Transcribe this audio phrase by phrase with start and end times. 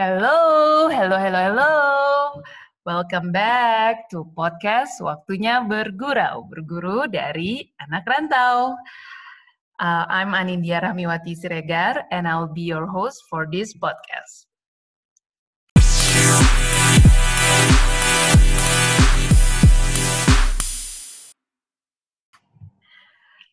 [0.00, 1.72] Hello, hello, hello, hello.
[2.88, 8.80] Welcome back to podcast Waktunya Bergurau, berguru dari anak rantau.
[9.76, 14.48] Uh, I'm Anindya Rahmiwati Siregar and I'll be your host for this podcast.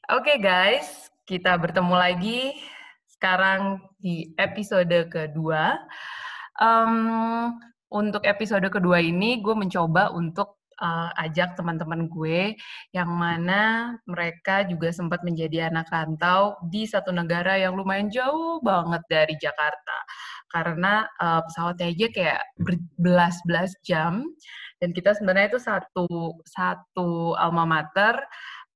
[0.08, 2.56] Oke okay guys, kita bertemu lagi
[3.12, 5.76] sekarang di episode kedua.
[6.58, 7.58] Um,
[7.88, 12.58] untuk episode kedua ini gue mencoba untuk uh, ajak teman-teman gue
[12.94, 19.02] yang mana mereka juga sempat menjadi anak rantau di satu negara yang lumayan jauh banget
[19.10, 19.98] dari Jakarta.
[20.52, 24.24] Karena uh, pesawatnya aja kayak berbelas-belas jam
[24.78, 26.08] dan kita sebenarnya itu satu
[26.46, 28.16] satu alma mater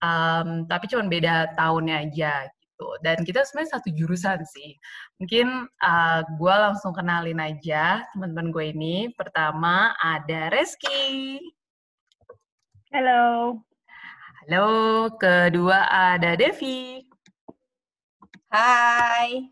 [0.02, 2.34] um, tapi cuma beda tahunnya aja
[2.82, 2.90] gitu.
[3.06, 4.74] Dan kita sebenarnya satu jurusan sih.
[5.22, 8.96] Mungkin uh, gue langsung kenalin aja teman-teman gue ini.
[9.14, 11.38] Pertama ada Reski.
[12.90, 13.62] Halo.
[14.50, 14.68] Halo.
[15.22, 17.06] Kedua ada Devi.
[18.50, 19.46] Hai.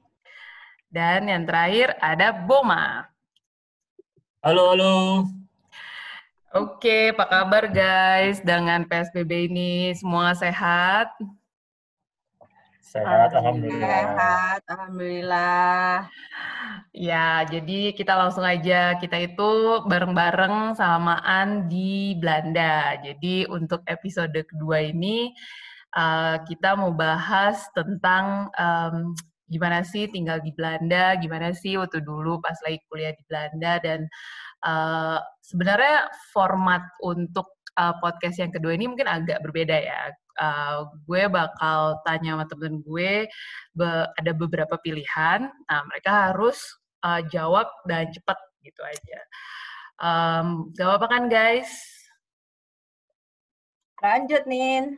[0.90, 3.06] Dan yang terakhir ada Boma.
[4.42, 4.98] Halo, halo.
[6.50, 9.94] Oke, apa kabar guys dengan PSBB ini?
[9.94, 11.14] Semua sehat?
[12.90, 13.86] Sehat, alhamdulillah.
[13.86, 16.10] Sehat, alhamdulillah.
[16.90, 18.98] Ya, jadi kita langsung aja.
[18.98, 22.98] Kita itu bareng-bareng samaan di Belanda.
[22.98, 25.30] Jadi untuk episode kedua ini
[25.94, 29.14] uh, kita mau bahas tentang um,
[29.46, 34.10] gimana sih tinggal di Belanda, gimana sih waktu dulu pas lagi kuliah di Belanda dan
[34.66, 41.24] uh, sebenarnya format untuk uh, podcast yang kedua ini mungkin agak berbeda ya uh, gue
[41.28, 43.28] bakal tanya sama temen gue
[43.76, 45.52] be ada beberapa pilihan.
[45.52, 46.58] Nah, mereka harus
[47.04, 49.20] uh, jawab dan cepat gitu aja.
[50.00, 51.70] Um, gak apa-apa kan guys?
[54.00, 54.96] Lanjut, Nin.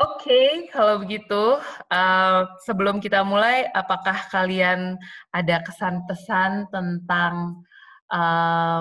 [0.00, 1.60] Oke, okay, kalau begitu,
[1.92, 4.96] uh, sebelum kita mulai, apakah kalian
[5.32, 7.60] ada kesan-pesan tentang
[8.08, 8.80] uh,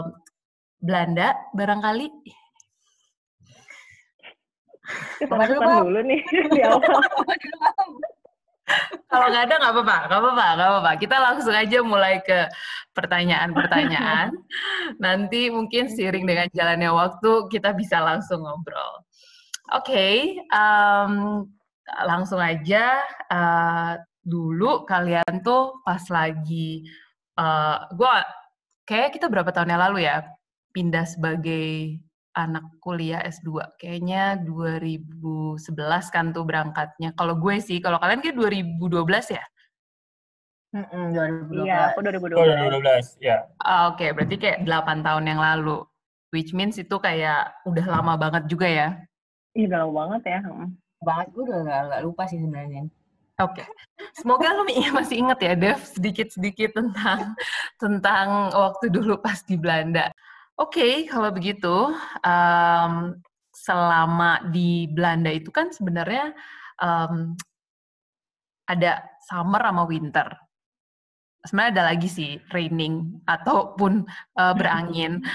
[0.79, 2.07] Belanda barangkali?
[5.21, 6.21] Kesan dulu nih
[6.55, 7.01] di awal.
[9.11, 10.91] Kalau nggak ada nggak apa-apa, nggak apa-apa, nggak apa-apa.
[10.95, 12.47] Kita langsung aja mulai ke
[12.95, 14.31] pertanyaan-pertanyaan.
[15.03, 19.03] Nanti mungkin seiring dengan jalannya waktu kita bisa langsung ngobrol.
[19.71, 20.15] Oke, okay,
[20.51, 21.43] um,
[22.07, 23.03] langsung aja.
[23.27, 26.85] Uh, dulu kalian tuh pas lagi,
[27.41, 28.13] uh, gue
[28.85, 30.23] kayak kita berapa tahun yang lalu ya
[30.71, 31.99] pindah sebagai
[32.35, 33.75] anak kuliah S2.
[33.79, 37.11] Kayaknya 2011 kan tuh berangkatnya.
[37.15, 39.43] Kalau gue sih, kalau kalian kayak 2012 ya?
[40.71, 41.03] Mm -mm,
[41.51, 41.67] 2012.
[41.67, 42.39] Iya, aku 2012.
[42.39, 43.37] Oh, 2012, ya.
[43.43, 45.83] Oke, okay, berarti kayak 8 tahun yang lalu.
[46.31, 48.87] Which means itu kayak udah lama banget juga ya?
[49.51, 50.39] Iya, udah lama banget ya.
[51.03, 52.87] Banget, gue udah gak, gak lupa sih sebenarnya.
[53.41, 53.67] Oke, okay.
[54.13, 57.33] semoga lu masih inget ya, Dev, sedikit-sedikit tentang
[57.81, 60.13] tentang waktu dulu pas di Belanda.
[60.59, 62.93] Oke, okay, kalau begitu, um,
[63.55, 66.33] selama di Belanda itu kan sebenarnya
[66.81, 67.35] um,
[68.65, 70.27] ada summer sama winter.
[71.41, 74.05] Sebenarnya ada lagi sih raining ataupun
[74.37, 75.25] uh, berangin.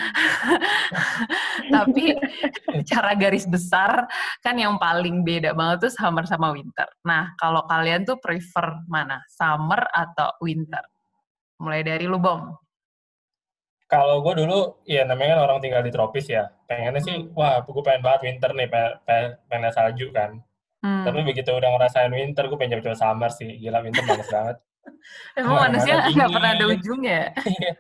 [1.75, 2.15] Tapi
[2.87, 4.07] cara garis besar
[4.39, 6.87] kan yang paling beda banget tuh summer sama winter.
[7.03, 9.19] Nah, kalau kalian tuh prefer mana?
[9.27, 10.87] Summer atau winter?
[11.59, 12.66] Mulai dari lu, Bom.
[13.87, 16.51] Kalau gue dulu, ya namanya kan orang tinggal di tropis ya.
[16.67, 17.39] Pengennya sih, hmm.
[17.39, 20.43] wah gue pengen banget winter nih, pengen, pengen salju kan.
[20.83, 21.07] Hmm.
[21.07, 23.55] Tapi begitu udah ngerasain winter, gue pengen coba summer sih.
[23.63, 24.57] Gila, winter panas banget.
[25.39, 27.23] Emang manusia nggak pernah ada ujungnya?
[27.47, 27.73] Iya.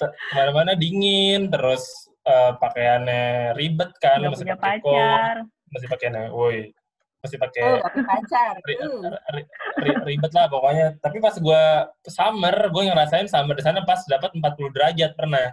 [0.00, 4.24] Ke mana-mana dingin, terus uh, pakaiannya ribet kan.
[4.24, 5.34] Gak masih pakai pacar.
[5.68, 6.72] Masih pakaiannya, woi
[7.20, 8.54] masih pakai oh, pacar.
[8.64, 9.42] Ri, ri,
[9.84, 10.96] ri, ribet lah pokoknya.
[11.04, 11.62] Tapi pas gue
[12.00, 15.52] ke summer, gue ngerasain summer di sana pas dapat 40 derajat pernah.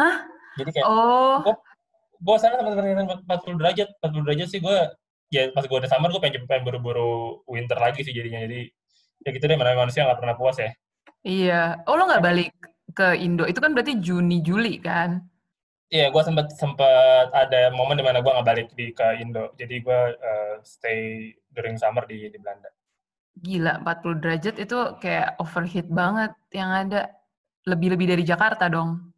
[0.00, 0.16] Hah?
[0.56, 1.44] Jadi kayak oh.
[1.44, 1.54] gue
[2.24, 4.78] gue sana teman 40 derajat, 40 derajat sih gue
[5.28, 8.40] ya pas gue udah summer gue pengen pengen buru-buru winter lagi sih jadinya.
[8.40, 8.72] Jadi
[9.24, 10.72] ya gitu deh manusia nggak pernah puas ya.
[11.24, 11.84] Iya.
[11.84, 12.52] Oh lo nggak balik
[12.96, 13.44] ke Indo?
[13.44, 15.20] Itu kan berarti Juni Juli kan?
[15.94, 19.78] Iya, gue sempet sempet ada momen di mana gue nggak balik di ke Indo, jadi
[19.78, 22.66] gue uh, stay during summer di di Belanda.
[23.38, 27.14] Gila, 40 derajat itu kayak overheat banget yang ada.
[27.70, 29.14] Lebih-lebih dari Jakarta dong.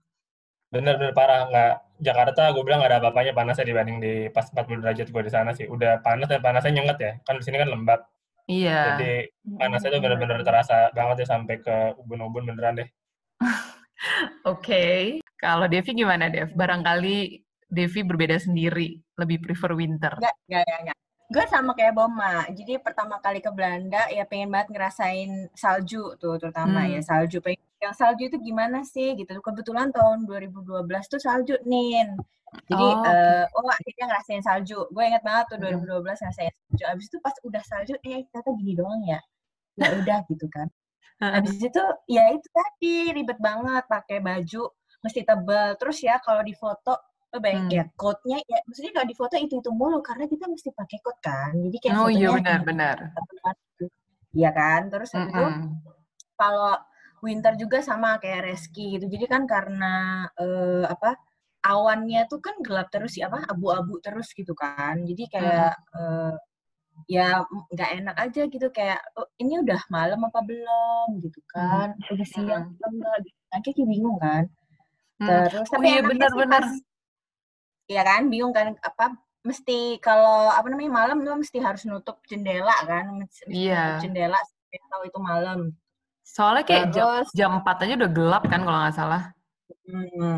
[0.69, 1.73] Bener-bener parah, nggak
[2.05, 5.57] Jakarta gue bilang nggak ada apa-apanya panasnya dibanding di pas 40 derajat gue di sana
[5.57, 5.65] sih.
[5.73, 8.05] Udah panas dan panasnya nyenget ya, kan di sini kan lembab.
[8.53, 9.01] Iya.
[9.01, 9.13] Jadi
[9.57, 12.89] panasnya tuh bener-bener terasa banget ya sampai ke ubun-ubun beneran deh.
[14.53, 16.53] Oke, kalau Devi gimana Dev?
[16.57, 20.15] Barangkali Devi berbeda sendiri, lebih prefer winter.
[20.17, 20.99] Enggak, enggak, enggak, enggak.
[21.27, 22.47] Gue sama kayak Boma.
[22.55, 27.09] Jadi pertama kali ke Belanda ya pengen banget ngerasain salju tuh terutama ya Hmm.
[27.11, 27.43] salju.
[27.43, 29.35] Pengen yang salju itu gimana sih gitu.
[29.43, 32.15] Kebetulan tahun 2012 tuh salju nih.
[32.71, 34.87] Jadi Oh, eh, oh akhirnya ngerasain salju.
[34.95, 35.83] Gue inget banget tuh Mm-mm.
[35.83, 36.85] 2012 ngerasain salju.
[36.87, 39.19] Abis itu pas udah salju eh ternyata gini doang ya.
[39.77, 40.69] Ya udah gitu kan.
[41.35, 44.63] Habis itu ya itu tadi ribet banget pakai baju
[45.07, 45.69] mesti tebel.
[45.81, 46.93] Terus ya kalau di foto
[47.35, 47.71] oh baik Hmm.
[47.77, 51.19] ya coat-nya ya maksudnya kalau di foto itu itu mulu karena kita mesti pakai coat
[51.29, 51.53] kan.
[51.65, 52.97] Jadi kayak Oh iya fotonya benar-benar.
[54.39, 54.81] Iya kan?
[54.93, 55.71] Terus habis itu Mm-mm.
[56.41, 56.73] kalau
[57.27, 59.07] winter juga sama kayak Reski gitu.
[59.15, 59.87] Jadi kan karena
[60.43, 61.11] eh, apa
[61.67, 64.95] awannya tuh kan gelap terus ya apa abu-abu terus gitu kan.
[65.09, 66.33] Jadi kayak eh,
[67.17, 71.89] ya m- nggak enak aja gitu kayak "Oh, ini udah malam apa belum gitu kan.
[72.13, 72.77] Udah siang Mm.
[72.79, 73.39] apa enggak gitu.
[73.51, 73.59] kan.
[73.65, 74.45] Kayak bingung kan.
[75.21, 75.29] Hmm.
[75.49, 76.63] Terus Oh tapi iya enaknya sih benar-benar.
[77.91, 79.05] Iya kan, bingung kan apa
[79.49, 79.73] mesti
[80.03, 84.03] kalau apa namanya malam lo mesti harus nutup jendela kan, mesti mesti nutup Iya.
[84.03, 84.39] jendela
[84.93, 85.59] tahu itu malam.
[86.35, 89.23] Soalnya kayak jam, Terus jam 4 aja udah gelap kan kalau nggak salah.
[89.87, 90.37] hmm,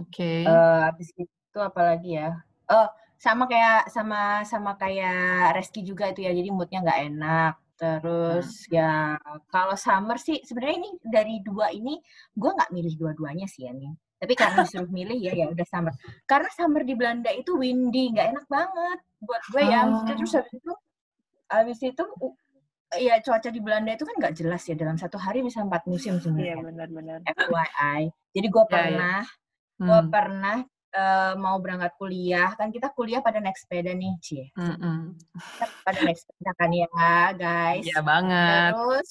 [0.00, 0.30] Oke.
[0.48, 2.28] eh, habis itu apa lagi ya?
[2.70, 2.86] Oh,
[3.24, 4.16] sama kayak sama
[4.48, 7.52] sama kayak Reski juga itu ya, jadi moodnya nggak enak.
[7.80, 9.16] Terus ya
[9.48, 11.96] kalau summer sih sebenarnya ini dari dua ini
[12.36, 13.88] gue nggak milih dua-duanya sih ya nih.
[14.20, 15.96] Tapi karena disuruh milih ya ya udah summer.
[16.28, 19.80] Karena summer di Belanda itu windy, nggak enak banget buat gue ya.
[19.88, 20.72] Maksudnya terus habis itu
[21.48, 22.04] habis itu
[23.00, 26.18] ya cuaca di Belanda itu kan nggak jelas ya dalam satu hari bisa empat musim
[26.18, 26.62] Iya sebenarnya.
[26.68, 27.18] benar-benar.
[27.24, 28.00] FYI.
[28.36, 28.74] Jadi gue Ya, ya.
[28.76, 29.20] pernah
[29.80, 30.10] gue Hmm.
[30.12, 30.56] pernah
[30.90, 35.14] eh, mau berangkat kuliah kan kita kuliah pada naik sepeda nih cie Mm-mm.
[35.54, 36.88] Kita pada naik sepeda kan ya
[37.32, 38.70] guys Iya banget.
[38.72, 39.08] terus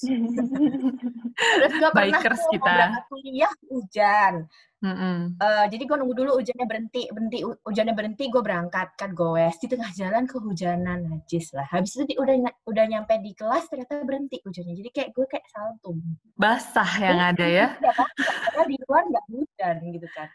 [1.60, 2.62] terus gue pernah Bikers tuh kita.
[2.62, 4.34] mau berangkat kuliah hujan
[4.80, 5.36] Mm-mm.
[5.36, 9.52] Eh, jadi gue nunggu dulu hujannya berhenti berhenti hu- hujannya berhenti gue berangkat kan goes
[9.60, 12.32] di tengah jalan kehujanan najis lah habis itu di- udah
[12.64, 16.00] udah nyampe di kelas ternyata berhenti hujannya jadi kayak gue kayak saltum
[16.32, 17.76] Basah yang ada ya.
[17.76, 20.28] Udah pasti, karena di luar nggak hujan gitu kan.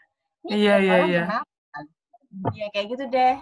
[0.48, 1.22] Iya, iya, orang iya.
[1.24, 1.78] kenapa?
[2.52, 3.34] Iya kayak gitu deh.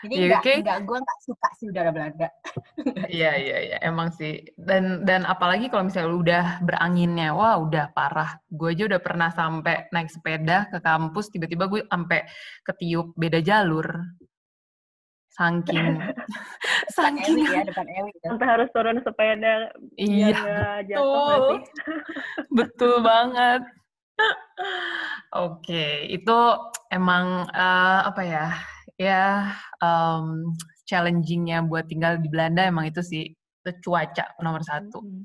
[0.00, 2.28] Jadi Iya, nggak kayak- nggak gue nggak suka sih udara Belanda.
[3.10, 7.90] Iya iya iya emang sih dan dan apalagi kalau misalnya lu udah beranginnya wah udah
[7.90, 12.24] parah gue aja udah pernah sampai naik sepeda ke kampus tiba-tiba gue sampai
[12.62, 13.84] ketiup beda jalur
[15.28, 15.96] saking
[16.90, 18.10] Depan Ewi saking ya, depan Ewi.
[18.14, 18.28] ya.
[18.28, 19.54] Sampai harus turun sepeda
[19.94, 20.36] iya
[20.86, 21.44] betul
[22.58, 23.62] betul banget
[25.44, 26.38] oke itu
[26.92, 28.46] emang eh, apa ya
[29.00, 29.22] ya
[29.80, 30.52] em,
[30.88, 35.24] challengingnya buat tinggal di Belanda emang itu sih itu cuaca nomor satu Mm-mm.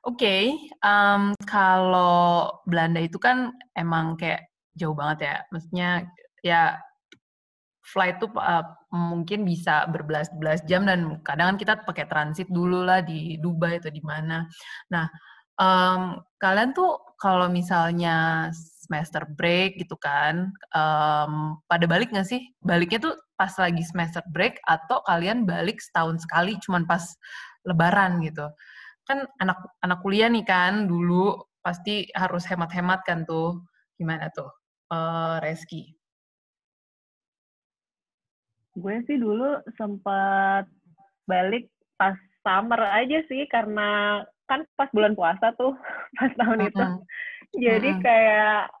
[0.00, 5.36] Oke, em, kalau Belanda itu kan emang kayak jauh banget ya.
[5.52, 5.88] Maksudnya
[6.40, 6.80] ya
[7.84, 13.02] flight tuh uh, mungkin bisa berbelas-belas jam dan kadang kan kita pakai transit dulu lah
[13.02, 14.46] di Dubai atau di mana.
[14.92, 15.04] Nah,
[15.60, 21.32] em, kalian tuh kalau misalnya semester break gitu kan, em,
[21.68, 22.42] pada balik nggak sih?
[22.64, 27.04] Baliknya tuh pas lagi semester break atau kalian balik setahun sekali cuman pas
[27.68, 28.48] lebaran gitu?
[29.06, 33.62] Kan anak anak kuliah nih kan dulu pasti harus hemat-hemat kan tuh.
[34.00, 34.48] Gimana tuh,
[34.92, 35.92] eh, Reski?
[38.80, 40.64] Gue sih dulu sempat
[41.28, 41.68] balik
[42.00, 45.78] pas summer aja sih karena kan pas bulan puasa tuh
[46.18, 46.82] pas tahun itu.
[46.82, 46.98] Mm-mm.
[47.54, 48.02] Jadi Mm-mm.
[48.02, 48.74] kayak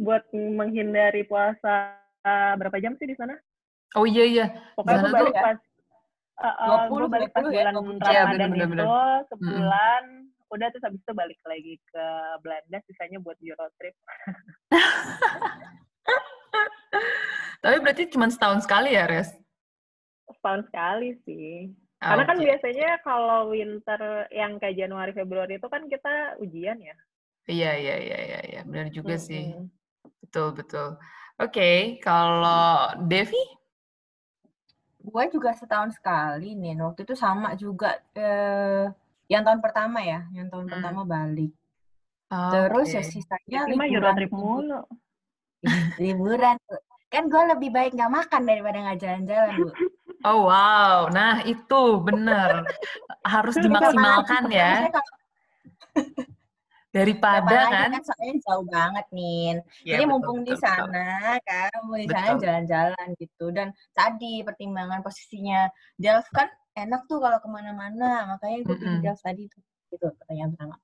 [0.00, 1.92] buat menghindari puasa
[2.24, 3.36] uh, berapa jam sih di sana?
[3.98, 4.46] Oh iya iya,
[4.78, 5.58] Pokoknya Sana gue balik tuh- pas
[6.40, 8.10] uh, uh, 20, gue balik pas 20 ya, bulan 20 jam.
[8.10, 8.94] Iya, Ramadan bener-bener, itu
[9.28, 10.04] sebulan.
[10.50, 12.04] Udah terus habis itu balik lagi ke
[12.42, 13.94] Belanda sisanya buat Euro trip.
[17.62, 19.30] tapi berarti cuma setahun sekali ya, Res?
[20.30, 21.70] Setahun sekali sih.
[22.00, 26.96] Karena kan biasanya kalau winter yang kayak Januari Februari itu kan kita ujian ya.
[27.44, 28.60] Iya iya iya iya, iya.
[28.64, 29.52] benar juga sih.
[29.52, 29.68] Mm-mm.
[30.24, 30.88] Betul betul.
[31.36, 33.40] Oke, kalau Devi?
[35.00, 36.80] Gue juga setahun sekali nih.
[36.80, 38.00] Waktu itu sama juga.
[38.16, 38.88] Eh,
[39.28, 40.72] yang tahun pertama ya, yang tahun Hmm.
[40.80, 41.52] pertama balik.
[42.30, 44.14] Terus ya sisanya liburan.
[44.16, 44.80] trip mulu.
[46.00, 46.56] liburan.
[47.10, 49.70] Kan gue lebih baik nggak makan daripada nggak jalan-jalan, Bu.
[50.20, 52.68] Oh wow, nah itu benar
[53.24, 54.92] harus dimaksimalkan ya
[56.90, 57.90] daripada kapan lagi kan.
[57.94, 59.42] kan soalnya jauh banget nih.
[59.86, 60.66] Ya, Jadi betul, mumpung di betul, betul.
[60.66, 61.08] sana
[61.46, 62.42] kan, mumpung di sana Betul.
[62.42, 63.44] jalan-jalan gitu.
[63.54, 65.60] Dan tadi pertimbangan posisinya
[65.96, 69.04] Delft kan enak tuh kalau ke mana-mana, makanya gue pilih Mm-mm.
[69.06, 69.62] Delft tadi tuh.
[69.90, 70.76] Gitu pertanyaan pertama.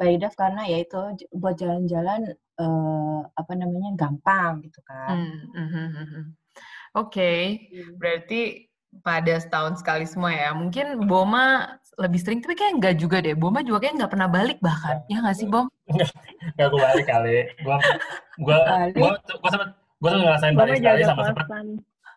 [0.00, 0.96] Bali Daf karena ya itu
[1.36, 5.12] buat jalan-jalan uh, apa namanya gampang gitu kan.
[5.12, 6.24] Hmm, hmm, hmm, hmm.
[6.96, 7.38] Oke, okay.
[7.68, 8.00] Hmm.
[8.00, 8.69] berarti
[9.00, 10.50] pada setahun sekali semua ya.
[10.50, 13.38] Mungkin Boma lebih sering, tapi kayak enggak juga deh.
[13.38, 15.04] Boma juga kayak nggak pernah balik bahkan.
[15.06, 15.70] Ya nggak sih, Bom?
[15.86, 17.38] Enggak, gue balik kali.
[17.62, 17.76] Gue
[18.40, 18.58] gue
[18.96, 19.68] gue gue sempet
[20.00, 21.46] gue tuh ngerasain balik sekali sama sempet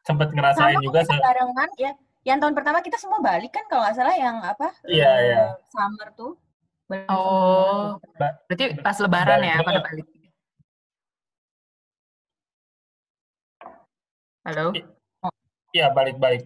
[0.03, 1.00] sempet ngerasain sama juga.
[1.06, 1.92] Sama barengan ya.
[2.24, 4.72] Yang tahun pertama kita semua balik kan kalau nggak salah yang apa?
[4.88, 5.44] Iya, uh, iya.
[5.68, 6.34] Summer tuh.
[7.10, 10.08] Oh, berarti pas lebaran ya pada balik.
[14.44, 14.75] Halo?
[15.74, 16.46] Iya, balik-balik.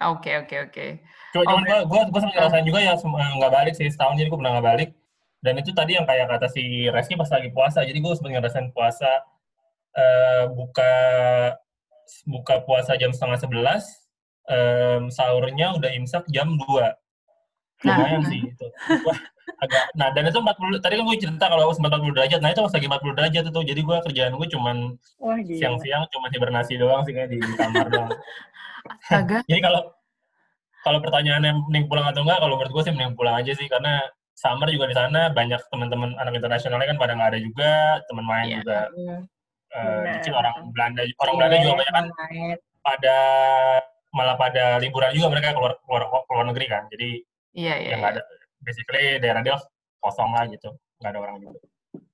[0.00, 0.86] Oke, oke, oke.
[1.36, 4.52] Cuma, gue gue gue sempat ngerasain juga ya nggak balik sih setahun jadi gue pernah
[4.56, 4.90] nggak balik.
[5.40, 7.84] Dan itu tadi yang kayak kata si Reski pas lagi puasa.
[7.84, 9.10] Jadi gue sempat ngerasain puasa
[9.96, 10.92] uh, buka
[12.26, 13.84] buka puasa jam setengah sebelas,
[14.48, 16.96] um, sahurnya udah imsak jam dua.
[17.84, 17.96] Nah.
[17.96, 18.66] Lumayan sih itu.
[19.06, 19.20] Wah,
[19.60, 22.50] agak nah dan itu 40 tadi kan gue cerita kalau aku sempat 40 derajat nah
[22.50, 24.76] itu pas lagi 40 derajat itu jadi gue kerjaan gue cuman
[25.44, 28.10] siang-siang cuma hibernasi doang sih kayak di, kamar doang
[29.04, 29.38] Astaga.
[29.44, 29.82] jadi kalau
[30.80, 34.00] kalau pertanyaannya mending pulang atau enggak kalau menurut gue sih mending pulang aja sih karena
[34.32, 37.72] summer juga di sana banyak teman-teman anak internasionalnya kan pada nggak ada juga
[38.08, 38.56] teman main yeah.
[38.64, 38.78] juga
[39.76, 42.06] uh, kecil orang Belanda orang Belanda juga banyak kan
[42.80, 43.16] pada
[44.10, 47.08] malah pada liburan juga mereka keluar keluar keluar negeri kan jadi
[47.52, 48.10] iya, iya, yang iya.
[48.16, 48.20] ada
[48.64, 49.56] basically daerah dia
[50.00, 51.60] kosong lah gitu nggak ada orang juga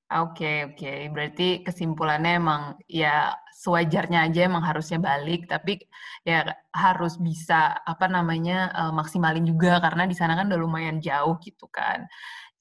[0.07, 0.79] Oke, okay, oke.
[0.79, 0.99] Okay.
[1.11, 5.83] Berarti kesimpulannya emang ya sewajarnya aja emang harusnya balik, tapi
[6.23, 11.35] ya harus bisa apa namanya uh, maksimalin juga karena di sana kan udah lumayan jauh
[11.43, 12.07] gitu kan.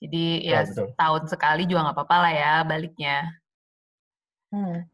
[0.01, 3.17] Jadi ya, ya tahun sekali juga nggak apa-apa lah ya baliknya.
[4.49, 4.89] Hmm.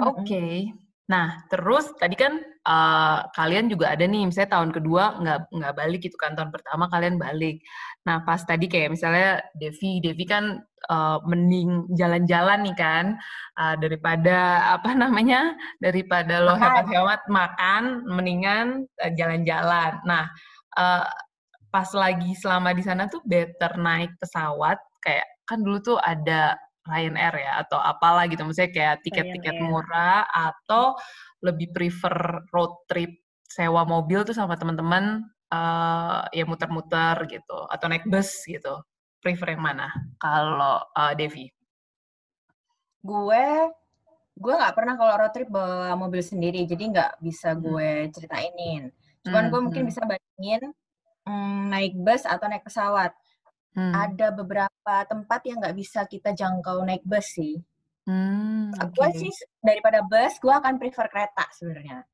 [0.00, 0.24] Oke.
[0.24, 0.52] Okay.
[1.04, 6.00] Nah, terus tadi kan uh, kalian juga ada nih, misalnya tahun kedua nggak nggak balik
[6.06, 7.58] gitu kan, tahun pertama kalian balik.
[8.06, 13.04] Nah, pas tadi kayak misalnya Devi, Devi kan uh, mending jalan-jalan nih kan,
[13.58, 14.38] uh, daripada
[14.78, 18.86] apa namanya, daripada lo hemat-hemat makan, mendingan
[19.18, 19.98] jalan-jalan.
[20.00, 20.24] Uh, nah,
[20.78, 21.04] uh,
[21.70, 26.54] pas lagi selama di sana tuh better naik pesawat, kayak kan dulu tuh ada
[26.88, 30.96] Lion Air ya atau apalah gitu misalnya kayak tiket-tiket murah atau
[31.40, 38.06] lebih prefer road trip sewa mobil tuh sama teman-teman uh, ya muter-muter gitu atau naik
[38.06, 38.80] bus gitu
[39.18, 41.50] prefer yang mana kalau uh, Devi
[43.00, 43.46] gue
[44.40, 47.60] gue nggak pernah kalau road trip bawa mobil sendiri jadi nggak bisa hmm.
[47.60, 48.82] gue ceritainin
[49.26, 49.50] cuman hmm.
[49.50, 49.90] gue mungkin hmm.
[49.90, 50.62] bisa bandingin
[51.26, 53.12] hmm, naik bus atau naik pesawat
[53.70, 53.94] Hmm.
[53.94, 57.62] Ada beberapa tempat yang nggak bisa kita jangkau naik bus sih.
[58.08, 58.92] Hmm, okay.
[58.96, 62.04] Gue sih daripada bus, gue akan prefer kereta sebenarnya.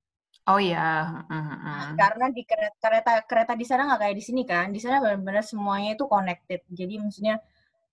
[0.46, 1.22] Oh iya.
[1.26, 1.98] Mm -hmm.
[1.98, 4.70] Karena di kereta kereta kereta di sana nggak kayak di sini kan.
[4.70, 6.62] Di sana benar-benar semuanya itu connected.
[6.70, 7.42] Jadi maksudnya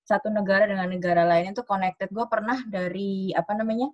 [0.05, 2.13] satu negara dengan negara lain itu connected.
[2.13, 3.89] Gue pernah dari apa namanya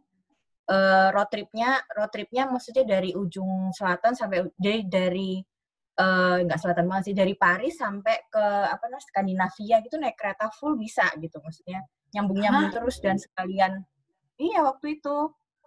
[0.67, 5.39] uh, road tripnya, road tripnya maksudnya dari ujung selatan sampai jadi dari
[5.99, 10.47] nggak uh, selatan banget sih dari Paris sampai ke apa namanya Skandinavia gitu naik kereta
[10.55, 11.83] full bisa gitu maksudnya.
[12.15, 13.83] Nyambung nyambung terus dan sekalian.
[14.39, 15.17] Iya waktu itu.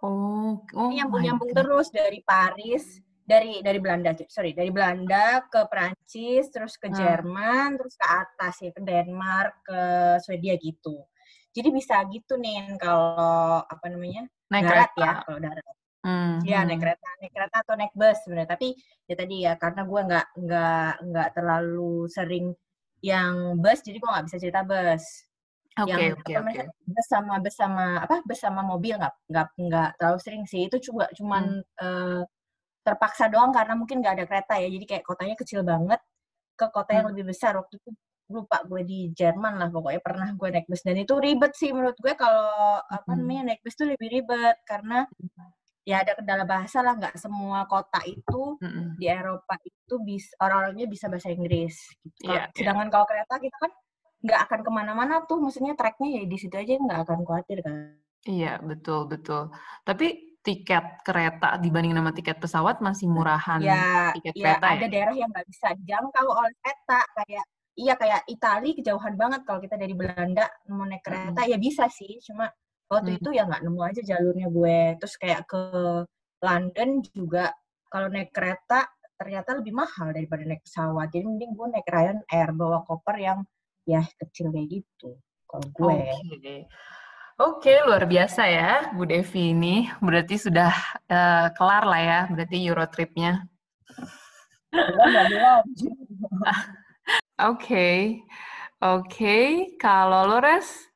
[0.03, 6.51] Oh, oh nyambung nyambung terus dari Paris dari dari Belanda sorry dari Belanda ke Prancis
[6.51, 6.97] terus ke hmm.
[6.99, 9.79] Jerman terus ke atas ya ke Denmark ke
[10.19, 11.07] Swedia gitu.
[11.53, 15.05] Jadi bisa gitu nih kalau apa namanya naik darat kereta.
[15.05, 15.65] ya kalau darat
[16.03, 18.51] Mm, ya naik kereta, naik kereta atau naik bus sebenarnya.
[18.59, 18.67] Tapi
[19.07, 22.45] ya tadi ya karena gue nggak nggak nggak terlalu sering
[22.99, 25.03] yang bus, jadi gue nggak bisa cerita bus.
[25.73, 26.51] Oke okay, oke okay, oke.
[26.53, 26.65] Okay.
[26.85, 30.67] Bus sama bus sama apa bus sama mobil nggak nggak nggak terlalu sering sih.
[30.67, 31.81] Itu juga cuman hmm.
[31.81, 32.21] uh,
[32.83, 34.67] terpaksa doang karena mungkin nggak ada kereta ya.
[34.67, 36.03] Jadi kayak kotanya kecil banget
[36.59, 37.13] ke kota yang hmm.
[37.15, 37.89] lebih besar waktu itu
[38.31, 41.97] lupa gue di Jerman lah pokoknya pernah gue naik bus dan itu ribet sih menurut
[41.99, 43.19] gue kalau apa hmm.
[43.19, 45.05] namanya naik bus tuh lebih ribet karena
[45.83, 48.95] ya ada kendala bahasa lah nggak semua kota itu mm-hmm.
[48.95, 52.31] di Eropa itu bis orang-orangnya bisa bahasa Inggris gitu.
[52.31, 52.55] Yeah, iya.
[52.55, 52.93] Sedangkan yeah.
[52.95, 53.71] kalau kereta kita kan
[54.23, 57.99] nggak akan ke mana-mana tuh, maksudnya tracknya ya di situ aja nggak akan khawatir kan.
[58.23, 59.51] Iya betul betul.
[59.83, 64.91] Tapi tiket kereta dibanding sama tiket pesawat masih murahan ya, tiket ya, kereta ada ya?
[64.91, 67.45] daerah yang nggak bisa dijangkau oleh kereta kayak
[67.79, 71.49] iya kayak Italia kejauhan banget kalau kita dari Belanda mau naik kereta hmm.
[71.49, 72.51] ya bisa sih cuma
[72.93, 73.19] waktu hmm.
[73.19, 75.61] itu ya nggak nemu aja jalurnya gue terus kayak ke
[76.43, 77.53] London juga
[77.89, 82.49] kalau naik kereta ternyata lebih mahal daripada naik pesawat jadi mending gue naik Ryan Air
[82.53, 83.39] bawa koper yang
[83.83, 85.17] ya kecil kayak gitu
[85.49, 85.97] kalau gue
[86.37, 86.59] okay.
[87.41, 89.89] Oke, okay, luar biasa ya Bu Devi ini.
[89.97, 90.69] Berarti sudah
[91.09, 93.49] uh, kelar lah ya, berarti Eurotripnya.
[97.41, 97.57] Oke.
[97.57, 97.97] Okay.
[98.77, 99.73] okay.
[99.81, 100.92] kalau lo res?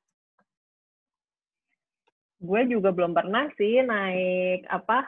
[2.37, 5.05] Gue juga belum pernah sih naik apa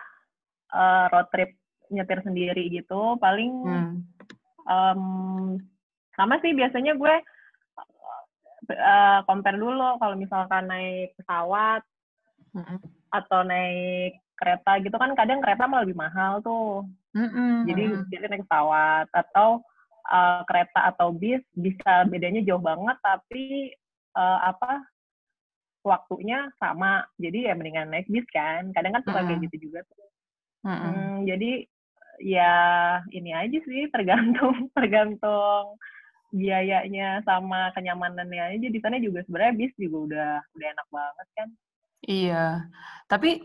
[0.73, 1.53] uh, road trip
[1.93, 3.17] nyetir sendiri gitu.
[3.21, 3.93] Paling hmm.
[4.65, 5.01] um,
[6.17, 7.15] sama sih biasanya gue
[8.73, 11.81] uh, compare dulu kalau misalkan naik pesawat
[12.53, 12.77] hmm.
[13.13, 16.87] atau naik kereta gitu kan kadang kereta malah lebih mahal tuh.
[17.11, 17.53] Mm-hmm.
[17.67, 17.83] Jadi
[18.15, 19.59] jadi naik pesawat atau
[20.07, 23.75] uh, kereta atau bis bisa bedanya jauh banget tapi
[24.15, 24.79] uh, apa
[25.83, 27.05] waktunya sama.
[27.17, 28.71] Jadi ya mendingan naik bis kan.
[28.75, 29.27] Kadang kan suka mm-hmm.
[29.29, 30.07] kayak gitu juga tuh.
[30.59, 31.63] Hmm, jadi
[32.19, 32.53] ya
[33.15, 35.79] ini aja sih tergantung tergantung
[36.29, 41.49] biayanya sama kenyamanannya aja di sana juga sebenarnya bis juga udah udah enak banget kan.
[41.99, 42.63] Iya,
[43.11, 43.43] tapi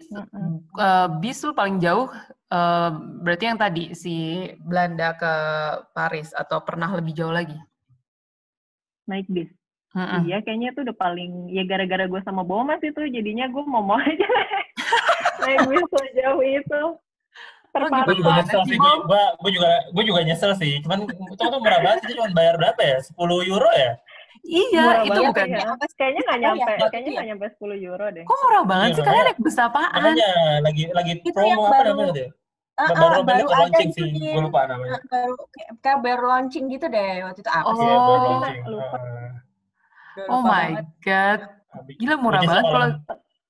[0.79, 2.07] uh, bis tuh paling jauh
[2.55, 5.35] uh, berarti yang tadi si Belanda ke
[5.91, 7.59] Paris atau pernah lebih jauh lagi?
[9.11, 9.51] Naik bis.
[9.95, 10.27] Mm-mm.
[10.27, 13.95] Iya, kayaknya itu udah paling ya gara-gara gue sama Bomas itu jadinya gue mau mau
[14.03, 14.27] aja
[15.47, 16.83] naik bis sejauh itu.
[17.75, 20.79] Oh, gue juga nyesel sih, gue, gue juga gue juga nyesel sih.
[20.87, 22.99] Cuman itu tuh murah banget sih, cuma bayar berapa ya?
[23.03, 23.99] 10 euro ya?
[24.47, 25.47] Iya, murah itu bukan.
[25.51, 25.63] Ya.
[25.99, 28.25] Kayaknya nggak nyampe, ya, kayaknya nggak nyampe 10 euro deh.
[28.31, 29.03] Kok murah banget iya, sih?
[29.03, 29.91] Kalian naik bus apaan?
[29.91, 30.31] Makanya
[30.63, 32.31] lagi lagi itu promo apa baru, namanya deh?
[32.75, 34.99] Uh, baru, baru ada launching sih, gue lupa namanya.
[35.11, 35.35] Baru
[35.83, 37.87] kayak baru launching gitu deh waktu itu apa oh, sih?
[37.87, 38.67] Iya, baru launching.
[38.71, 38.99] Lupa.
[40.31, 41.41] Oh my god.
[41.99, 42.89] Gila murah Jadi banget kalau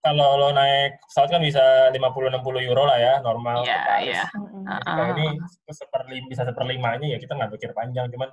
[0.05, 3.65] kalau lo naik pesawat kan bisa 50-60 euro lah ya normal.
[3.65, 4.25] Iya, iya.
[4.37, 8.29] Nah, ini seperlim, bisa seperlimanya ya kita nggak pikir panjang, cuman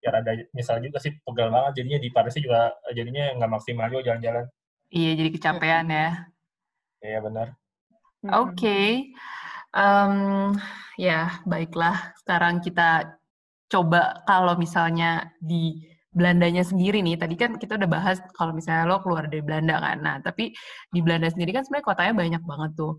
[0.00, 4.14] ya ada misal juga sih pegal banget jadinya di Paris juga jadinya nggak maksimal juga
[4.14, 4.46] jalan-jalan.
[4.90, 6.08] Iya jadi kecapean ya.
[7.02, 7.46] Iya benar.
[8.20, 8.88] Oke, okay.
[9.74, 10.54] um,
[10.94, 12.14] ya baiklah.
[12.22, 13.18] Sekarang kita
[13.66, 18.98] coba kalau misalnya di Belandanya sendiri nih, tadi kan kita udah bahas kalau misalnya lo
[18.98, 19.98] keluar dari Belanda kan.
[20.02, 20.50] Nah, tapi
[20.90, 22.94] di Belanda sendiri kan sebenarnya kotanya banyak banget tuh.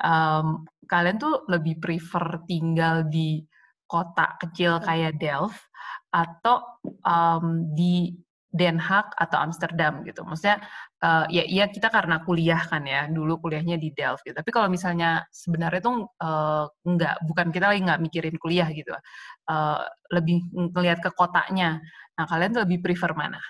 [0.00, 3.44] Um, kalian tuh lebih prefer tinggal di
[3.84, 5.60] kota kecil kayak Delft
[6.08, 8.16] atau um, di
[8.56, 10.24] Den Haag atau Amsterdam gitu.
[10.24, 10.64] Maksudnya
[11.04, 14.32] uh, ya iya kita karena kuliah kan ya, dulu kuliahnya di Delft gitu.
[14.32, 18.96] Tapi kalau misalnya sebenarnya tuh uh, enggak, bukan kita lagi nggak mikirin kuliah gitu.
[19.44, 21.84] Uh, lebih ngelihat ke kotanya.
[22.16, 23.40] Nah, kalian tuh lebih prefer mana?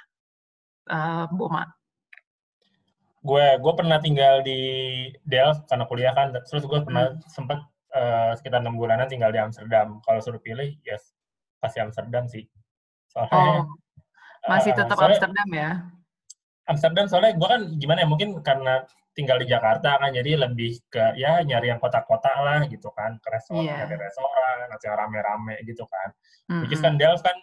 [0.91, 1.67] Uh, Boma.
[3.23, 4.61] Gue gue pernah tinggal di
[5.27, 7.27] Delft karena kuliah kan, terus gue pernah hmm.
[7.31, 7.59] sempat
[7.95, 9.99] uh, sekitar enam bulanan tinggal di Amsterdam.
[10.03, 11.15] Kalau suruh pilih, yes,
[11.59, 12.47] pasti Amsterdam sih.
[13.11, 13.67] Soalnya, oh,
[14.51, 15.71] masih tetap uh, Amsterdam ya?
[16.67, 18.83] Amsterdam soalnya gue kan gimana ya mungkin karena
[19.15, 23.29] tinggal di Jakarta kan jadi lebih ke ya nyari yang kota-kota lah gitu kan ke
[23.33, 23.87] restoran yeah.
[23.87, 26.11] nyari restoran atau rame-rame gitu kan.
[26.51, 26.61] Mm-hmm.
[26.67, 27.39] Which is kan Delft kan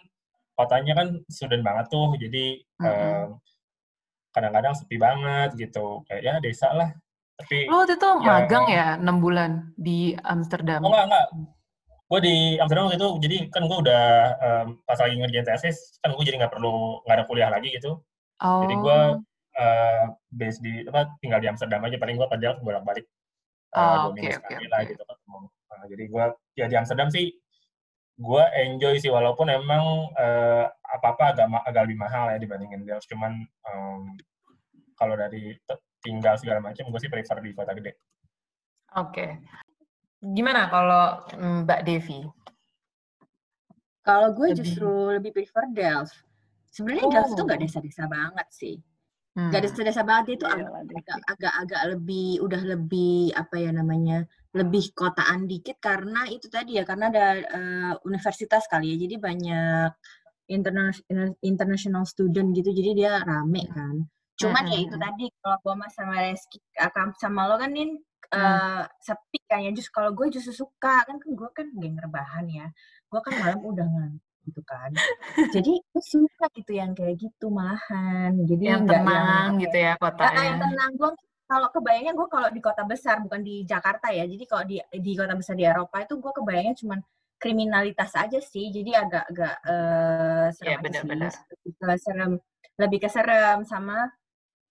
[0.54, 2.44] kotanya kan student banget tuh jadi
[2.80, 2.86] mm-hmm.
[2.86, 3.28] um,
[4.34, 6.90] kadang-kadang sepi banget gitu kayak ya desa lah.
[7.34, 10.86] Tapi lo waktu itu ya, magang ya enam bulan di Amsterdam?
[10.86, 11.26] Oh enggak enggak
[12.14, 14.04] gue di Amsterdam waktu itu jadi kan gue udah
[14.38, 17.98] um, pas lagi ngerjain tesis kan gue jadi nggak perlu nggak ada kuliah lagi gitu
[18.44, 18.60] oh.
[18.62, 18.98] jadi gue
[19.58, 23.06] uh, base di apa tinggal di Amsterdam aja paling gue kerja bolak balik
[23.74, 24.68] uh, oh, dua okay, minggu okay, sekali okay.
[24.70, 27.26] lah gitu ketemu nah, jadi gue ya di Amsterdam sih
[28.14, 33.10] gue enjoy sih walaupun emang uh, apa apa agak agak lebih mahal ya dibandingin Delft
[33.10, 34.14] cuman um,
[34.94, 35.58] kalau dari
[35.98, 37.98] tinggal segala macam gue sih prefer di kota gede.
[38.94, 39.30] Oke, okay.
[40.24, 42.24] Gimana kalau Mbak Devi?
[44.04, 46.16] Kalau gue justru lebih prefer Delft.
[46.72, 47.12] Sebenarnya oh.
[47.12, 48.76] Delft itu nggak desa-desa banget sih.
[49.34, 49.50] Hmm.
[49.50, 50.70] Gak desa-desa banget itu iya,
[51.26, 54.22] agak-agak lebih udah lebih apa ya namanya
[54.54, 59.90] lebih kotaan dikit karena itu tadi ya karena ada uh, universitas kali ya jadi banyak
[60.46, 64.06] international international student gitu jadi dia rame kan.
[64.38, 64.72] Cuman hmm.
[64.72, 66.58] ya itu tadi kalau gue sama Reski
[67.18, 67.90] sama lo kan nih
[68.32, 72.66] uh, sepi kayaknya justru kalau gue justru suka kan kan gue kan geng rebahan ya
[73.10, 74.92] gue kan malam udah ngantuk gitu kan.
[75.54, 78.36] Jadi gue suka gitu yang kayak gitu malahan.
[78.44, 80.40] Jadi yang tenang yang, gitu ya kotanya.
[80.44, 80.90] Yang tenang.
[81.00, 81.10] Gue
[81.44, 84.24] kalau kebayangnya gue kalau di kota besar bukan di Jakarta ya.
[84.28, 86.98] Jadi kalau di di kota besar di Eropa itu gue kebayangnya cuman
[87.40, 88.68] kriminalitas aja sih.
[88.72, 91.32] Jadi agak-agak uh, serem ya, bener, bener.
[92.00, 92.32] serem
[92.74, 94.10] lebih keserem sama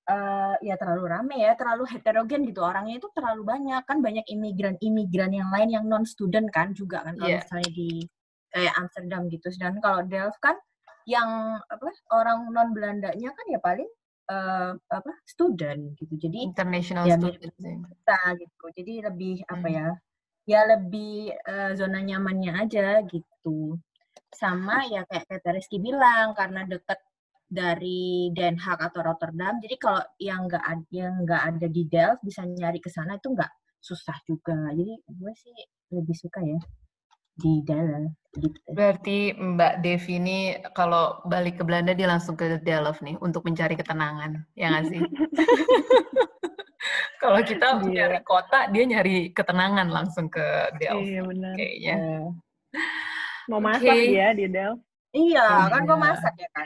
[0.09, 2.65] uh, ya terlalu rame ya, terlalu heterogen gitu.
[2.65, 3.81] Orangnya itu terlalu banyak.
[3.85, 7.41] Kan banyak imigran-imigran yang lain yang non student kan juga kan kalau yeah.
[7.45, 7.89] misalnya di
[8.53, 9.49] kayak Amsterdam gitu.
[9.57, 10.55] Dan kalau Delft kan
[11.09, 13.89] yang apa orang non Belandanya kan ya paling
[14.29, 16.13] uh, apa student gitu.
[16.15, 18.65] Jadi international ya, student kita gitu.
[18.77, 19.53] Jadi lebih hmm.
[19.57, 19.87] apa ya?
[20.43, 23.79] Ya lebih uh, zona nyamannya aja gitu.
[24.33, 26.99] Sama ya kayak kata Rizky bilang karena deket
[27.53, 29.61] dari Den Haag atau Rotterdam.
[29.61, 33.31] Jadi kalau yang nggak ada yang nggak ada di Delft bisa nyari ke sana itu
[33.31, 33.51] nggak
[33.83, 34.71] susah juga.
[34.73, 35.55] Jadi gue sih
[35.93, 36.59] lebih suka ya
[37.37, 38.13] di Delft.
[38.33, 38.57] Gitu.
[38.73, 40.37] Berarti Mbak Devi ini
[40.73, 45.01] kalau balik ke Belanda dia langsung ke Delft nih untuk mencari ketenangan, ya nggak sih?
[47.21, 48.09] kalau kita iya.
[48.09, 50.45] nyari kota, dia nyari ketenangan langsung ke
[50.81, 51.05] Delft.
[51.05, 51.53] Iya benar.
[51.53, 51.95] Kayaknya.
[52.01, 52.25] Yeah.
[53.51, 54.17] Mau masak okay.
[54.17, 54.81] ya di Delft?
[55.13, 56.65] Iya, oh, kan gue masak ya kan.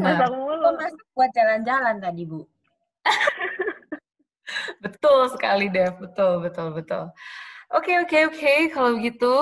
[0.00, 0.64] Masak mulu.
[0.64, 2.40] Gue masak buat jalan-jalan tadi, Bu.
[4.84, 5.92] betul sekali, Dev.
[6.00, 7.12] Betul, betul, betul.
[7.72, 8.36] Oke, okay, oke, okay, oke.
[8.36, 8.58] Okay.
[8.68, 9.36] Kalau gitu,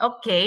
[0.00, 0.20] oke.
[0.24, 0.46] Okay.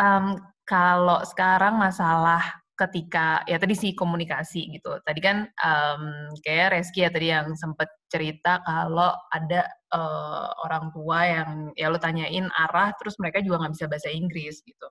[0.00, 4.96] Um, kalau sekarang masalah ketika ya tadi sih komunikasi gitu.
[5.04, 11.18] Tadi kan um, kayak Reski ya tadi yang sempat cerita kalau ada uh, orang tua
[11.28, 14.88] yang ya lo tanyain arah terus mereka juga nggak bisa bahasa Inggris gitu.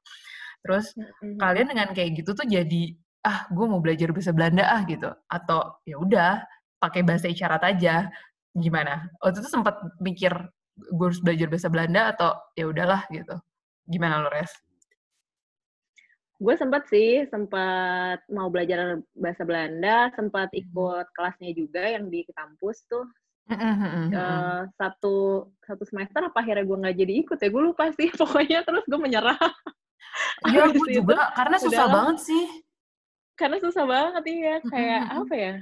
[0.62, 1.42] Terus mm-hmm.
[1.42, 2.94] kalian dengan kayak gitu tuh jadi
[3.26, 6.46] ah gue mau belajar bahasa Belanda ah gitu atau ya udah
[6.80, 8.08] pakai bahasa isyarat aja
[8.56, 9.10] gimana?
[9.22, 10.34] Waktu itu sempat mikir
[10.80, 13.36] gue harus belajar bahasa Belanda atau ya udahlah gitu.
[13.90, 14.52] Gimana lo Res?
[16.40, 20.62] gue sempat sih sempat mau belajar bahasa Belanda sempat hmm.
[20.64, 23.06] ikut kelasnya juga yang di kampus tuh.
[23.50, 27.50] Uh, satu satu semester apa akhirnya gue nggak jadi ikut ya?
[27.52, 29.38] Gue lupa sih pokoknya terus gue menyerah.
[30.40, 32.46] Iya gue juga karena susah dalam, banget sih.
[33.36, 34.56] Karena susah banget iya.
[34.64, 35.54] Kayak apa ya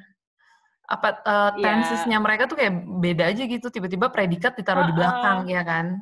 [0.88, 2.24] apa uh, tensesnya ya.
[2.24, 2.74] mereka tuh kayak
[3.04, 6.00] beda aja gitu tiba-tiba predikat ditaruh uh, di belakang ya kan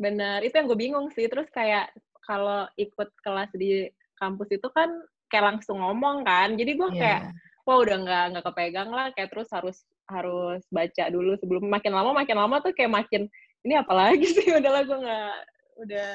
[0.00, 1.92] bener itu yang gue bingung sih terus kayak
[2.24, 4.88] kalau ikut kelas di kampus itu kan
[5.28, 7.00] kayak langsung ngomong kan jadi gue yeah.
[7.00, 7.20] kayak
[7.68, 12.16] wah udah nggak nggak kepegang lah kayak terus harus harus baca dulu sebelum makin lama
[12.16, 13.28] makin lama tuh kayak makin
[13.68, 15.36] ini apalagi sih udahlah gue nggak
[15.84, 16.10] udah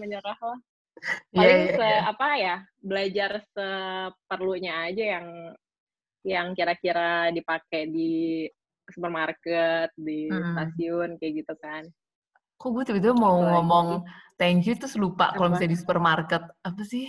[0.00, 0.58] menyerah lah
[1.36, 2.02] iya, paling yeah, yeah, se yeah.
[2.08, 5.26] apa ya belajar seperlunya aja yang
[6.26, 8.44] yang kira-kira dipakai di
[8.90, 10.42] supermarket di hmm.
[10.54, 11.86] stasiun kayak gitu kan
[12.56, 14.36] Kok gue tiba-tiba mau Apa ngomong lagi?
[14.40, 16.42] thank you terus lupa kalau misalnya di supermarket.
[16.64, 17.04] Apa sih?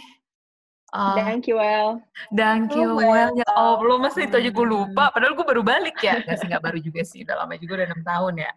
[0.91, 1.99] Uh, thank you well.
[2.32, 3.32] Thank you oh, well.
[3.36, 5.12] Ya Allah, masa itu aja gue lupa.
[5.12, 6.19] Padahal gue baru balik ya.
[6.23, 7.23] Gak sih, gak baru juga sih.
[7.27, 8.51] Udah lama juga, udah 6 tahun ya.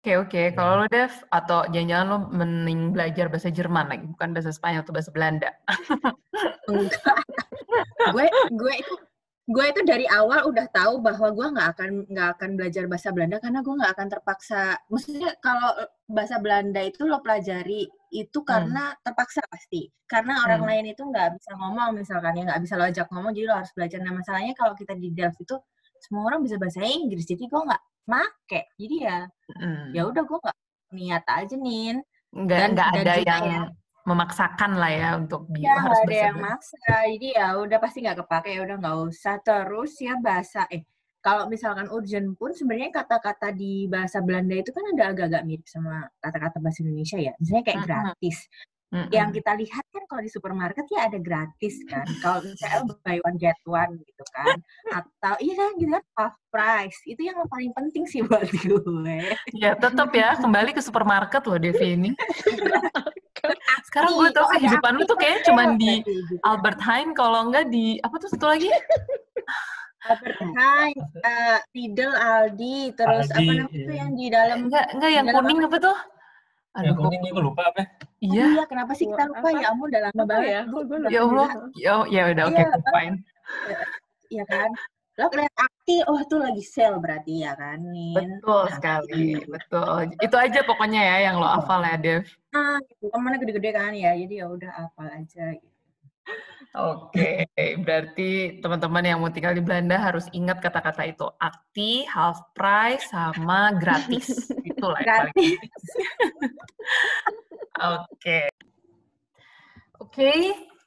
[0.00, 0.30] Oke, okay, oke.
[0.32, 0.46] Okay.
[0.56, 4.94] Kalau lo, Dev, atau jangan-jangan lo mending belajar bahasa Jerman lagi, bukan bahasa Spanyol atau
[4.96, 5.50] bahasa Belanda?
[8.16, 8.94] gue gue itu
[9.50, 13.42] gue itu dari awal udah tahu bahwa gue nggak akan nggak akan belajar bahasa Belanda
[13.42, 14.78] karena gue nggak akan terpaksa.
[14.86, 15.74] Maksudnya kalau
[16.06, 18.46] bahasa Belanda itu lo pelajari itu hmm.
[18.46, 18.98] karena hmm.
[19.02, 19.90] terpaksa pasti.
[20.06, 20.70] Karena orang hmm.
[20.70, 23.72] lain itu nggak bisa ngomong misalkan ya nggak bisa lo ajak ngomong jadi lo harus
[23.74, 23.98] belajar.
[23.98, 25.58] Nah masalahnya kalau kita di Delft itu
[25.98, 28.60] semua orang bisa bahasa Inggris jadi gue nggak make.
[28.78, 29.18] Jadi ya
[29.58, 29.90] hmm.
[29.98, 30.58] ya udah gue nggak
[30.94, 31.98] niat aja nih.
[32.30, 33.62] Nggak nggak ada yang ya,
[34.04, 36.76] memaksakan lah ya untuk di ya, harus ada yang maksa.
[36.88, 39.34] Jadi ya udah pasti nggak kepake ya udah nggak usah.
[39.44, 40.84] Terus ya bahasa eh
[41.20, 46.08] kalau misalkan urgent pun sebenarnya kata-kata di bahasa Belanda itu kan ada agak-agak mirip sama
[46.16, 47.32] kata-kata bahasa Indonesia ya.
[47.36, 48.48] Misalnya kayak gratis
[48.90, 49.14] Mm-hmm.
[49.14, 52.02] Yang kita lihat kan kalau di supermarket ya ada gratis kan.
[52.18, 54.58] Kalau misalnya buy one get one gitu kan.
[54.90, 56.98] Atau iya kan gitu kan half price.
[57.06, 59.18] Itu yang paling penting sih buat gue.
[59.54, 62.10] Ya tetap ya kembali ke supermarket loh Devi ini.
[63.86, 66.02] Sekarang gue tau kehidupan lu tuh kayaknya cuma di
[66.42, 68.68] Albert Heijn kalau enggak di apa tuh satu lagi?
[70.00, 73.94] Albert Heijn, uh, Lidl, Aldi, terus Aldi, apa namanya iya.
[73.96, 75.98] yang di dalam enggak enggak yang kuning apa tuh?
[76.70, 77.82] Aduh, yang kuning gue lupa apa?
[78.22, 78.46] Iya.
[78.46, 79.74] Oh, iya, kenapa sih kita lupa ya?
[79.74, 80.48] Ampun, udah lama banget.
[80.50, 81.48] Ya, gue, gue ya Allah.
[81.74, 83.16] Ya, ya udah oke, okay, iya, fine.
[84.30, 84.70] Iya kan?
[85.20, 89.52] lo lihat akti oh itu lagi sale berarti ya kan nih betul nah, sekali gitu.
[89.52, 92.24] betul itu aja pokoknya ya yang lo hafal ya Dev
[92.56, 95.69] nah gitu ke mana gede-gede kan ya jadi ya udah hafal aja gitu.
[96.70, 97.74] Oke, okay.
[97.82, 101.26] berarti teman-teman yang mau tinggal di Belanda harus ingat kata-kata itu.
[101.42, 104.46] Akti, half price, sama gratis.
[104.70, 105.58] Itulah paling
[107.80, 108.40] Oke.
[109.98, 110.32] Oke,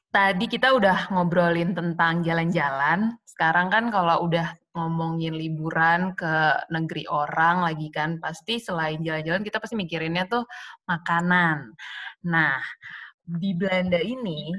[0.07, 7.65] tadi kita udah ngobrolin tentang jalan-jalan sekarang kan kalau udah ngomongin liburan ke negeri orang
[7.65, 10.45] lagi kan pasti selain jalan-jalan kita pasti mikirinnya tuh
[10.85, 11.73] makanan.
[12.29, 12.61] Nah
[13.25, 14.53] di Belanda ini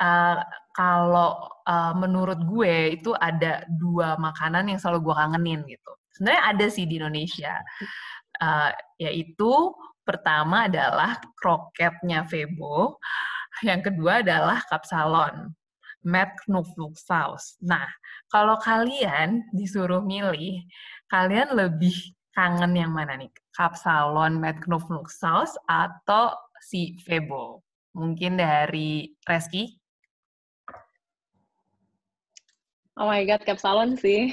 [0.00, 0.40] uh,
[0.76, 5.92] kalau uh, menurut gue itu ada dua makanan yang selalu gue kangenin gitu.
[6.16, 7.60] Sebenarnya ada sih di Indonesia,
[8.40, 9.52] uh, yaitu
[10.04, 12.96] pertama adalah kroketnya Febo,
[13.64, 15.52] yang kedua adalah kapsalon.
[16.06, 17.58] Mad Knoflook Sauce.
[17.58, 17.90] Nah,
[18.30, 20.62] kalau kalian disuruh milih,
[21.10, 23.26] kalian lebih kangen yang mana nih?
[23.50, 26.30] Kapsalon Mad Knoflook Sauce atau
[26.62, 27.66] si Febo?
[27.98, 29.74] Mungkin dari Reski?
[32.96, 34.32] Oh my God, Cap Salon sih.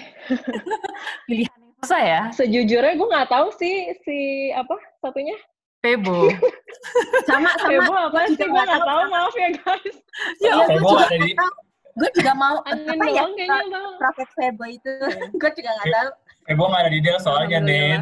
[1.28, 2.22] Pilihan yang susah ya?
[2.32, 5.36] Sejujurnya gue nggak tahu sih si apa satunya.
[5.84, 6.32] Pebo.
[7.28, 7.68] sama sama.
[7.68, 8.40] Pebo apa sih?
[8.40, 9.98] Gue nggak tahu, maaf ya guys.
[10.40, 11.54] Ya, ya gue juga nggak tahu.
[11.94, 14.94] Gue juga mau Angin apa doang ya, kayaknya Febo itu.
[15.44, 16.10] gue juga nggak tahu.
[16.48, 18.02] Pebo nggak ada di dia soalnya, Nin.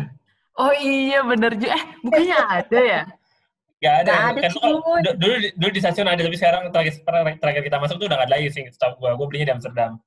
[0.62, 1.74] Oh iya, bener juga.
[1.74, 3.02] Eh, bukannya ada ya?
[3.82, 4.14] Gak ada.
[4.14, 4.52] Gak ada kan
[5.18, 7.02] dulu, dulu di stasiun ada, tapi sekarang terakhir,
[7.42, 8.70] terakhir kita masuk tuh udah gak ada lagi sih.
[8.70, 9.98] Setahu gue, gue belinya di Amsterdam.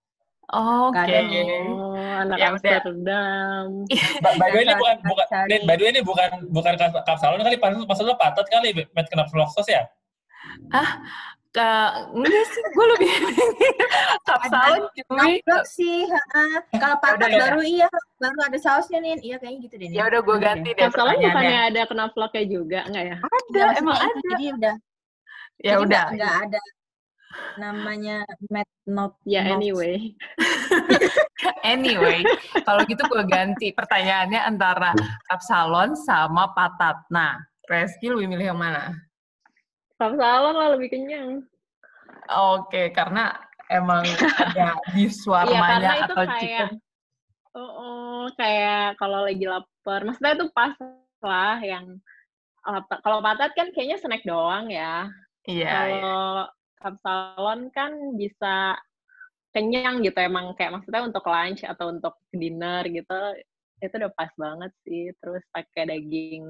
[0.52, 1.00] Oke.
[1.00, 1.64] Okay.
[1.72, 3.88] Oh, anak ya, Amsterdam.
[4.20, 5.26] by the way ini bukan bukan
[5.64, 6.72] by the way ini bukan bukan
[7.08, 9.88] kapsalon kali pas pas lo patat kali met kena floksos ya?
[10.68, 11.00] Ah,
[11.48, 11.68] ke
[12.12, 13.10] enggak sih, gue lebih
[14.28, 15.40] kapsalon cuy.
[15.64, 16.04] sih,
[16.76, 17.88] kalau patat ya baru iya,
[18.20, 19.24] baru ada sausnya nih.
[19.24, 19.88] Iya kayaknya gitu deh.
[19.96, 23.16] Ya udah gue ganti deh Kapsalon bukannya ada kena floknya juga enggak ya?
[23.24, 24.20] Ada, ya, emang ada.
[24.28, 24.74] Jadi udah.
[25.64, 26.04] Ya udah.
[26.12, 26.60] Enggak ada
[27.56, 29.96] namanya Matt Not ya yeah, anyway.
[31.64, 32.24] Anyway
[32.64, 34.92] kalau gitu gue ganti pertanyaannya antara
[35.28, 37.04] kapsalon sama patat.
[37.12, 38.92] Nah Reski lebih milih yang mana?
[39.96, 41.44] Kapsalon lah lebih kenyang.
[42.28, 43.32] Oke okay, karena
[43.72, 44.04] emang
[44.40, 46.70] ada di suaranya ya, atau kayak, chicken
[47.56, 50.04] oh, oh kayak kalau lagi lapar.
[50.04, 50.74] Maksudnya itu pas
[51.24, 51.98] lah yang
[53.04, 55.08] kalau patat kan kayaknya snack doang ya.
[55.44, 55.70] Iya.
[55.70, 56.48] Kalau
[57.00, 58.76] salon kan bisa
[59.54, 63.18] kenyang gitu emang kayak maksudnya untuk lunch atau untuk dinner gitu
[63.82, 65.12] itu udah pas banget sih.
[65.20, 66.44] Terus pakai daging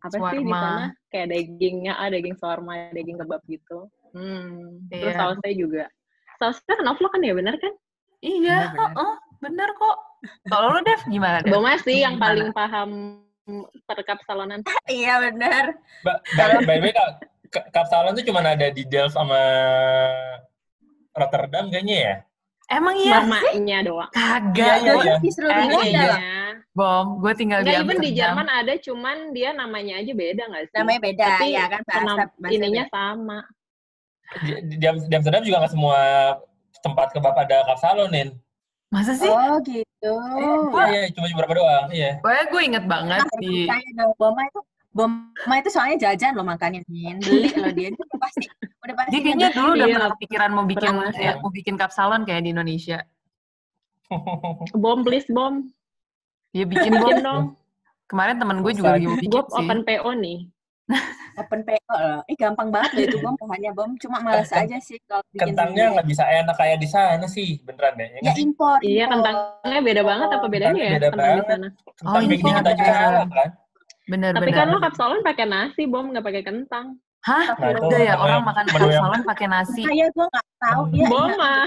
[0.00, 0.32] apa swarma.
[0.32, 0.86] sih di sana?
[1.12, 3.78] Kayak dagingnya ah daging shawarma daging kebab gitu.
[4.10, 4.82] Hmm.
[4.90, 5.18] terus yeah.
[5.18, 5.84] sausnya juga.
[6.42, 7.74] Sausnya knoflook kan ya bener kan?
[8.20, 9.68] Iya bener, Oh, bener.
[9.78, 9.96] kok.
[10.52, 11.52] Kalau lo Dev gimana Dev?
[11.56, 13.22] Boma sih yang paling paham
[13.88, 14.60] terkap salonan.
[14.90, 15.78] Iya bener.
[16.66, 16.92] By the way
[17.50, 19.38] Kapsalan tuh cuma ada di Delft sama
[21.10, 22.14] Rotterdam kayaknya ya?
[22.70, 24.10] Emang iya Mamanya doang.
[24.14, 24.86] Kagak.
[24.86, 25.14] Iya, iya.
[25.18, 26.14] Di seluruh eh, iya.
[26.70, 28.06] Bom, gue tinggal nggak, di Amsterdam.
[28.06, 30.76] di Jerman ada, cuman dia namanya aja beda nggak sih?
[30.78, 32.94] Namanya beda, Tapi ya kan bahasa, bahasa ininya beda.
[32.94, 33.38] sama.
[34.30, 34.74] Di, di,
[35.10, 36.00] di Amsterdam juga nggak semua
[36.78, 38.38] tempat kebab ada kapsalonin.
[38.94, 39.26] Masa sih?
[39.26, 40.14] Oh gitu.
[40.78, 41.86] Eh, iya, cuma beberapa doang.
[41.90, 42.22] Iya.
[42.22, 43.54] Pokoknya gue inget banget nah, di.
[43.66, 44.60] Kayak Boma itu
[44.90, 47.22] Boma itu soalnya jajan loh makannya, Min.
[47.22, 48.46] Beli loh dia itu pasti
[48.82, 49.10] udah pasti.
[49.14, 52.98] Dia kayaknya dulu udah pernah pikiran mau bikin ya, mau bikin kapsalon kayak di Indonesia.
[54.74, 55.70] bom please bom.
[56.50, 57.14] Ya bikin bom.
[57.22, 57.44] dong.
[58.10, 59.58] Kemarin temen gue juga lagi mau bikin sih.
[59.62, 60.40] open PO nih.
[61.38, 62.20] open PO loh.
[62.26, 63.90] Eh gampang banget loh itu bom bahannya bom.
[64.02, 67.94] Cuma malas aja sih kalau bikin Kentangnya nggak bisa enak kayak di sana sih, beneran
[67.94, 68.10] deh.
[68.18, 68.82] Ya, ya impor.
[68.82, 70.92] Iya kentangnya beda banget apa bedanya ya?
[70.98, 71.38] Beda banget.
[71.46, 71.68] Di sana.
[71.94, 72.94] Kentang oh, ini kita juga
[73.30, 73.50] kan.
[74.10, 74.58] Bener, Tapi bener.
[74.58, 76.98] kan lo kapsalon pakai nasi, bom nggak pakai kentang.
[77.22, 77.54] Hah?
[77.54, 79.86] Nah, Udah ya orang makan kapsalon pakai nasi.
[79.86, 80.82] Iya, gue nggak tahu.
[80.90, 81.66] Ya, bom mah.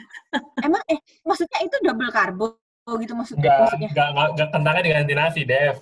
[0.66, 2.56] Emang eh maksudnya itu double karbo
[3.04, 3.52] gitu maksudnya?
[3.52, 3.90] Gak, maksudnya?
[3.92, 5.76] Gak, gak, gak kentangnya diganti nasi, Dev.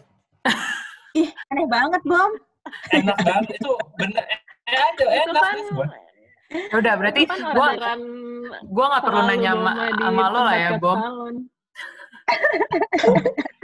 [1.14, 2.30] Ih, aneh banget, Bom.
[2.90, 4.24] Enak banget itu bener.
[4.66, 5.34] Eh, aja enak.
[5.38, 5.56] Kan,
[6.76, 7.68] Udah berarti kan gua
[8.68, 10.98] gua nggak perlu nanya sama lo lah ya, Bom.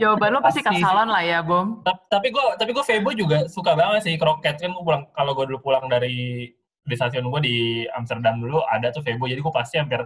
[0.00, 1.82] Jawaban lo pasti, pasti kasalan lah ya, Bom.
[1.84, 5.44] Tapi gue tapi gue Febo juga suka banget sih kroket kan gue pulang kalau gue
[5.50, 6.50] dulu pulang dari
[6.84, 7.56] di stasiun gue di
[7.96, 10.04] Amsterdam dulu ada tuh Febo jadi gue pasti hampir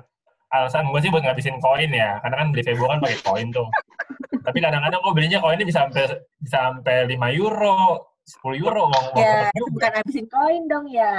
[0.48, 3.68] alasan gue sih buat ngabisin koin ya karena kan beli Febo kan pakai koin tuh.
[4.46, 6.08] tapi kadang-kadang gue belinya koinnya bisa sampai
[6.40, 11.12] bisa sampai lima euro 10 euro uang uang ya, itu bukan habisin koin dong ya.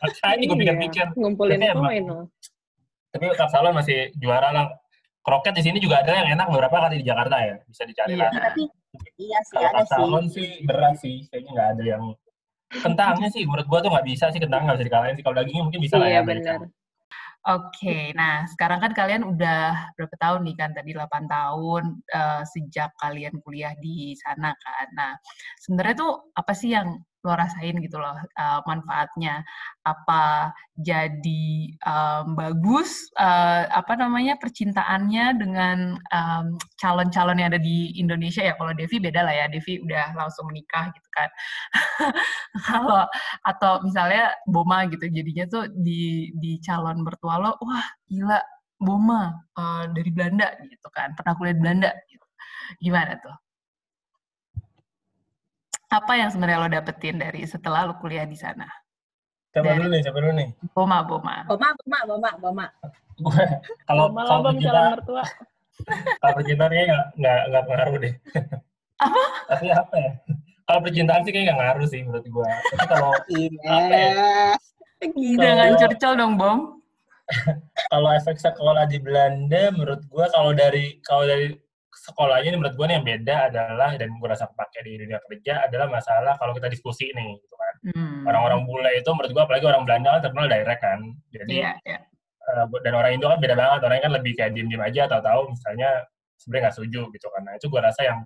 [0.00, 1.06] Makanya gue pikir-pikir.
[1.12, 2.04] Ngumpulin koin
[3.12, 4.66] Tapi Kapsalon masih juara lah
[5.26, 8.30] kroket di sini juga ada yang enak beberapa kali di Jakarta ya bisa dicari iya,
[8.30, 8.54] lah.
[8.54, 8.62] Tapi
[9.18, 9.82] iya sih Kalau ada
[10.30, 10.30] sih.
[10.30, 12.04] sih berat sih kayaknya nggak ada yang
[12.70, 15.64] kentangnya sih menurut gua tuh nggak bisa sih kentang nggak bisa dikalahin sih kalau dagingnya
[15.66, 16.22] mungkin bisa lah iya, ya.
[16.22, 16.70] benar.
[17.46, 20.70] Oke, okay, nah sekarang kan kalian udah berapa tahun nih kan?
[20.74, 24.86] Tadi 8 tahun uh, sejak kalian kuliah di sana kan.
[24.98, 25.14] Nah,
[25.62, 29.42] sebenarnya tuh apa sih yang lo rasain gitu loh uh, manfaatnya.
[29.82, 36.46] Apa jadi um, bagus uh, apa namanya percintaannya dengan um,
[36.78, 38.46] calon-calon yang ada di Indonesia?
[38.46, 39.46] Ya kalau Devi beda lah ya.
[39.50, 41.28] Devi udah langsung menikah gitu kan.
[42.70, 43.04] Kalau
[43.42, 48.40] atau misalnya Boma gitu jadinya tuh di di calon mertua lo wah gila
[48.78, 51.12] Boma uh, dari Belanda gitu kan.
[51.18, 51.90] Pernah kuliah di Belanda?
[52.06, 52.24] Gitu.
[52.82, 53.45] gimana tuh
[55.86, 58.66] apa yang sebenarnya lo dapetin dari setelah lo kuliah di sana?
[59.54, 60.00] Siapa dulu nih?
[60.04, 60.48] Siapa dulu nih?
[60.74, 61.34] Boma, Boma.
[61.48, 62.66] Boma, Boma, Boma, Boma.
[63.88, 65.24] kalau kalau kita mertua.
[66.22, 68.14] kalau kita nih nggak nggak nggak pengaruh deh.
[69.00, 69.22] Apa?
[69.48, 70.12] Tapi apa ya?
[70.66, 72.50] kalau percintaan sih kayaknya nggak ngaruh sih menurut gue.
[72.74, 73.78] Tapi kalau iya.
[73.86, 74.10] ya?
[75.38, 76.58] Jangan curcol dong, Bom.
[77.92, 81.54] kalau efek sekolah di Belanda, menurut gue kalau dari kalau dari
[82.06, 85.66] sekolahnya ini menurut gue nih yang beda adalah dan gue rasa pakai di dunia kerja
[85.66, 87.74] adalah masalah kalau kita diskusi nih gitu kan.
[87.90, 88.22] Hmm.
[88.30, 91.00] Orang-orang bule itu menurut gue apalagi orang Belanda kan terkenal direct kan.
[91.34, 92.00] Jadi yeah, yeah.
[92.46, 93.80] Uh, dan orang Indo kan beda banget.
[93.82, 95.90] Orangnya kan lebih kayak diem-diem aja atau tahu misalnya
[96.38, 97.42] sebenarnya nggak setuju gitu kan.
[97.42, 98.18] Nah itu gue rasa yang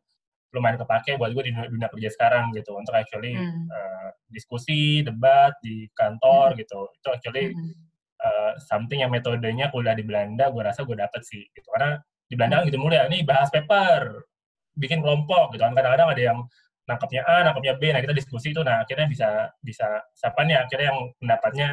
[0.51, 3.71] lumayan kepake buat gue di dunia, dunia kerja sekarang gitu untuk actually hmm.
[3.71, 6.59] uh, diskusi debat di kantor hmm.
[6.59, 7.73] gitu itu actually hmm.
[8.19, 12.39] uh, something yang metodenya kuliah di Belanda gue rasa gue dapet sih gitu karena di
[12.39, 14.23] Belanda kan gitu mulai ini bahas paper
[14.79, 16.39] bikin kelompok gitu kan kadang-kadang ada yang
[16.87, 20.87] nangkapnya A nangkapnya B nah kita diskusi itu nah akhirnya bisa bisa siapa nih akhirnya
[20.95, 21.69] yang pendapatnya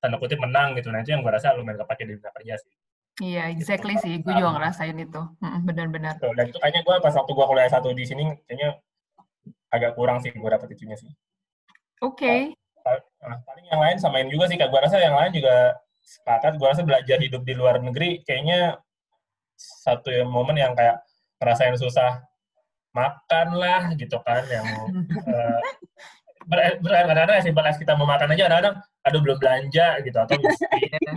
[0.00, 2.72] tanda kutip menang gitu nah itu yang gue rasa lumayan kepake di dunia kerja sih
[3.20, 4.24] Iya, exactly sih.
[4.24, 5.22] Gue juga ngerasain itu.
[5.68, 6.16] Benar-benar.
[6.16, 8.80] Dan itu kayaknya gue pas waktu gue kuliah satu di sini, kayaknya
[9.68, 11.10] agak kurang sih gue dapet itunya sih.
[12.00, 12.16] Oke.
[12.16, 12.40] Okay.
[13.20, 14.56] Nah, paling yang lain samain juga sih.
[14.56, 14.72] Kak.
[14.72, 16.56] Gue rasa yang lain juga sepakat.
[16.56, 18.80] Gue rasa belajar hidup di luar negeri kayaknya
[19.60, 21.04] satu momen yang kayak
[21.36, 22.24] ngerasain susah
[22.90, 24.66] makan lah gitu kan yang
[25.28, 25.60] uh,
[26.82, 30.66] kadang-kadang simpel as kita mau makan aja kadang-kadang aduh belum belanja gitu atau mesti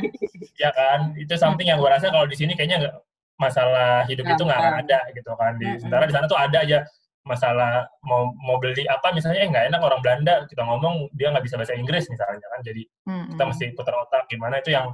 [0.62, 1.12] ya kan?
[1.19, 2.95] Itu something yang gue rasa kalau di sini kayaknya nggak
[3.41, 5.58] masalah hidup itu nggak ada gitu kan.
[5.60, 6.86] Di sementara di sana tuh ada aja
[7.23, 11.47] masalah mau mau beli apa misalnya eh nggak enak orang Belanda kita ngomong dia nggak
[11.47, 12.84] bisa bahasa Inggris misalnya kan jadi
[13.32, 14.91] kita mesti putar otak gimana itu yang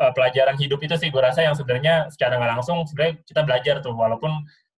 [0.00, 3.74] uh, pelajaran hidup itu sih gue rasa yang sebenarnya secara nggak langsung sebenarnya kita belajar
[3.84, 4.30] tuh walaupun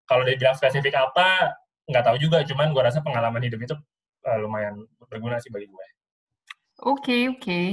[0.06, 3.74] kalau dia bilang spesifik apa nggak tahu juga cuman gue rasa pengalaman hidup itu
[4.26, 5.86] uh, lumayan berguna sih bagi gue.
[6.84, 7.66] Oke okay, oke, okay.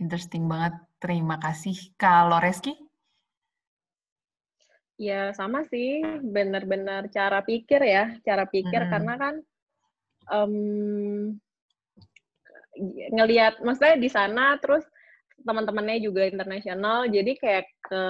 [0.00, 0.74] interesting banget.
[1.00, 1.76] Terima kasih.
[1.96, 2.76] Kalau Reski?
[5.00, 8.90] Ya sama sih, benar-benar cara pikir ya, cara pikir hmm.
[8.92, 9.34] karena kan
[10.28, 10.54] um,
[13.16, 14.84] ngelihat, maksudnya di sana terus
[15.44, 18.04] teman-temannya juga internasional, jadi kayak ke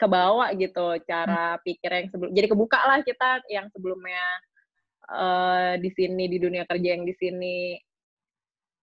[0.00, 1.60] ke bawah gitu cara hmm.
[1.60, 4.24] pikir yang sebelum, jadi kebuka lah kita yang sebelumnya
[5.12, 7.76] uh, di sini di dunia kerja yang di sini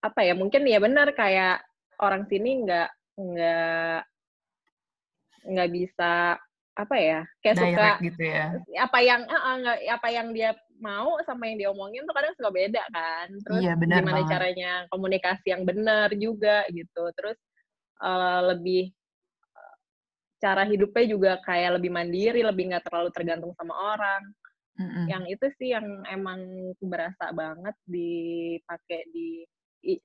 [0.05, 1.65] apa ya mungkin ya benar kayak
[1.97, 3.99] orang sini nggak nggak
[5.47, 6.37] nggak bisa
[6.77, 8.45] apa ya kayak Direct suka gitu ya
[8.77, 12.51] apa yang uh, nggak apa yang dia mau sama yang dia omongin tuh kadang suka
[12.53, 14.31] beda kan terus iya, benar gimana banget.
[14.31, 17.37] caranya komunikasi yang benar juga gitu terus
[18.01, 18.93] uh, lebih
[20.37, 24.21] cara hidupnya juga kayak lebih mandiri lebih nggak terlalu tergantung sama orang
[24.77, 25.05] Mm-hmm.
[25.09, 26.39] Yang itu sih yang emang
[26.77, 29.41] berasa banget dipakai di,
[29.81, 29.97] di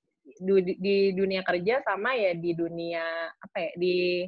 [0.80, 3.04] di dunia kerja sama ya di dunia
[3.36, 4.24] apa ya di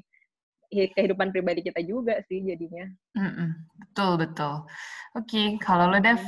[0.71, 2.87] kehidupan pribadi kita juga sih jadinya.
[3.17, 3.51] Mm-mm.
[3.81, 4.55] Betul betul.
[5.15, 5.47] Oke, okay.
[5.63, 6.21] kalau lo Dev?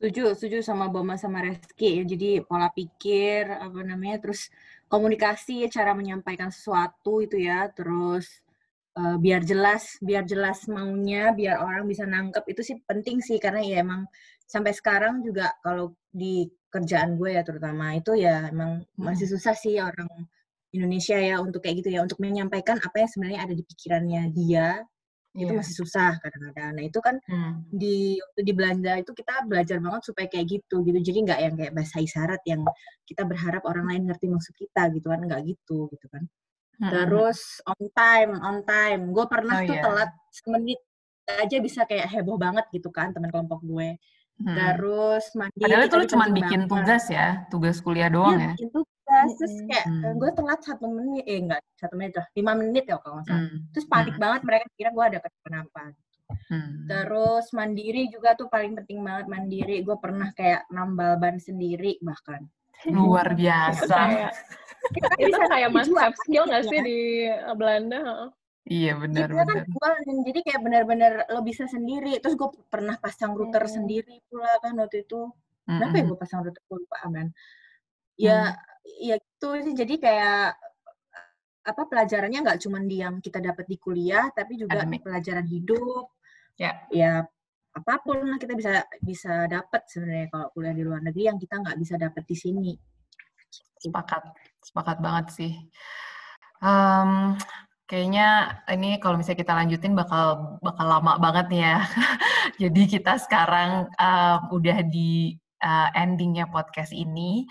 [0.00, 2.04] Setuju, setuju sama Boma sama Reski.
[2.08, 4.48] Jadi pola pikir apa namanya, terus
[4.88, 8.40] komunikasi, cara menyampaikan sesuatu itu ya, terus
[8.96, 13.60] uh, biar jelas biar jelas maunya biar orang bisa nangkep itu sih penting sih karena
[13.62, 14.08] ya emang
[14.48, 19.78] sampai sekarang juga kalau di kerjaan gue ya terutama itu ya emang masih susah sih
[19.78, 20.06] orang
[20.70, 24.78] Indonesia ya untuk kayak gitu ya untuk menyampaikan apa yang sebenarnya ada di pikirannya dia
[25.34, 25.42] yeah.
[25.42, 25.58] itu iya.
[25.62, 26.70] masih susah kadang-kadang.
[26.78, 27.52] Nah itu kan hmm.
[27.70, 30.98] di di Belanda itu kita belajar banget supaya kayak gitu gitu.
[30.98, 32.62] Jadi nggak yang kayak bahasa isyarat yang
[33.06, 36.22] kita berharap orang lain ngerti maksud kita gitu kan nggak gitu gitu kan.
[36.80, 39.12] Terus on time, on time.
[39.12, 39.84] Gue pernah oh, tuh yeah.
[39.84, 40.80] telat semenit
[41.28, 44.00] aja bisa kayak heboh banget gitu kan teman kelompok gue.
[44.40, 44.56] Hmm.
[44.56, 45.60] Terus mandi.
[45.60, 46.72] Padahal itu lu cuma bikin banget.
[46.72, 48.52] tugas ya, tugas kuliah doang ya?
[48.56, 48.99] bikin tugas.
[49.36, 50.14] Terus kayak hmm.
[50.16, 53.42] gue telat satu menit, eh enggak satu menit lah, lima menit ya kalau nggak salah.
[53.42, 53.58] Hmm.
[53.74, 54.22] Terus panik hmm.
[54.22, 55.82] banget mereka kira gue ada kenapa.
[56.50, 56.86] Hmm.
[56.86, 59.76] Terus mandiri juga tuh paling penting banget mandiri.
[59.82, 62.46] Gue pernah kayak nambal ban sendiri bahkan.
[62.88, 64.30] Luar biasa.
[64.96, 68.32] itu, itu kayak must have skill nggak sih di eh, Belanda?
[68.70, 69.66] Iya benar benar.
[69.66, 69.90] Kan gua,
[70.24, 72.22] jadi kayak benar-benar lo bisa sendiri.
[72.22, 73.74] Terus gue pernah pasang router hmm.
[73.74, 75.28] sendiri pula kan waktu itu.
[75.66, 77.28] Kenapa ya gue pasang router gue lupa kan?
[78.20, 78.69] Ya mm.
[78.84, 80.44] Ya itu sih jadi kayak
[81.60, 85.04] apa pelajarannya nggak cuma di yang kita dapat di kuliah tapi juga Ademik.
[85.04, 86.08] pelajaran hidup.
[86.56, 86.72] Ya.
[86.90, 87.24] Ya
[87.70, 91.62] apa pun lah kita bisa bisa dapat sebenarnya kalau kuliah di luar negeri yang kita
[91.62, 92.72] nggak bisa dapat di sini.
[93.80, 94.22] Sepakat,
[94.60, 95.52] sepakat banget sih.
[96.60, 97.38] Um,
[97.88, 101.78] kayaknya ini kalau misalnya kita lanjutin bakal bakal lama banget nih ya.
[102.66, 107.46] Jadi kita sekarang uh, udah di uh, endingnya podcast ini.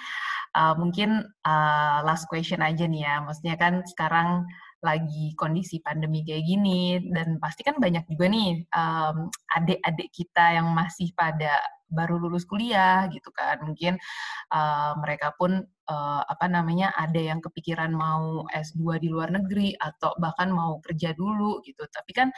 [0.56, 3.22] Uh, mungkin uh, last question aja nih ya.
[3.22, 9.28] Maksudnya kan sekarang lagi kondisi pandemi kayak gini dan pasti kan banyak juga nih um,
[9.60, 11.60] adik-adik kita yang masih pada
[11.92, 13.98] baru lulus kuliah gitu kan mungkin
[14.54, 20.14] uh, mereka pun uh, apa namanya ada yang kepikiran mau S2 di luar negeri atau
[20.22, 22.30] bahkan mau kerja dulu gitu tapi kan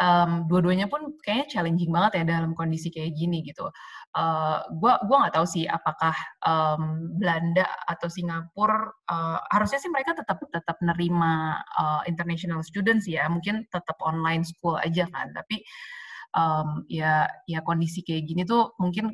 [0.00, 3.68] um, dua-duanya pun kayaknya challenging banget ya dalam kondisi kayak gini gitu.
[4.12, 6.12] Uh, gua nggak tahu sih apakah
[6.44, 13.28] um, Belanda atau Singapura uh, harusnya sih mereka tetap tetap nerima uh, international students ya.
[13.28, 15.32] Mungkin tetap online school aja kan.
[15.32, 15.64] Tapi
[16.36, 19.12] um, ya ya kondisi kayak gini tuh mungkin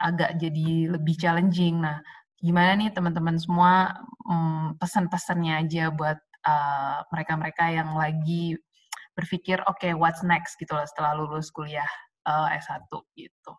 [0.00, 1.80] agak jadi lebih challenging.
[1.80, 2.00] Nah
[2.40, 3.92] gimana nih teman-teman semua
[4.24, 6.16] um, pesan-pesannya aja buat
[7.12, 8.56] mereka-mereka uh, yang lagi
[9.14, 11.88] berpikir oke okay, what's next gitu loh setelah lulus kuliah
[12.26, 12.86] uh, S1
[13.16, 13.52] gitu.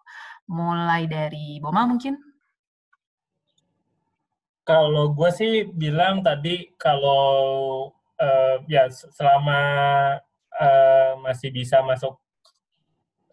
[0.52, 2.18] Mulai dari Boma mungkin?
[4.62, 7.90] Kalau gue sih bilang tadi kalau
[8.22, 9.60] uh, ya selama
[10.54, 12.22] uh, masih bisa masuk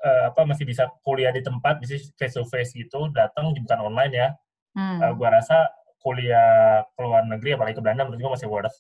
[0.01, 4.13] uh, apa masih bisa kuliah di tempat bisa face to face gitu datang bukan online
[4.15, 4.29] ya.
[4.73, 4.99] Hmm.
[5.05, 5.69] Uh, gue rasa
[6.01, 8.77] kuliah ke luar negeri apalagi ke Belanda menurut gue masih worth.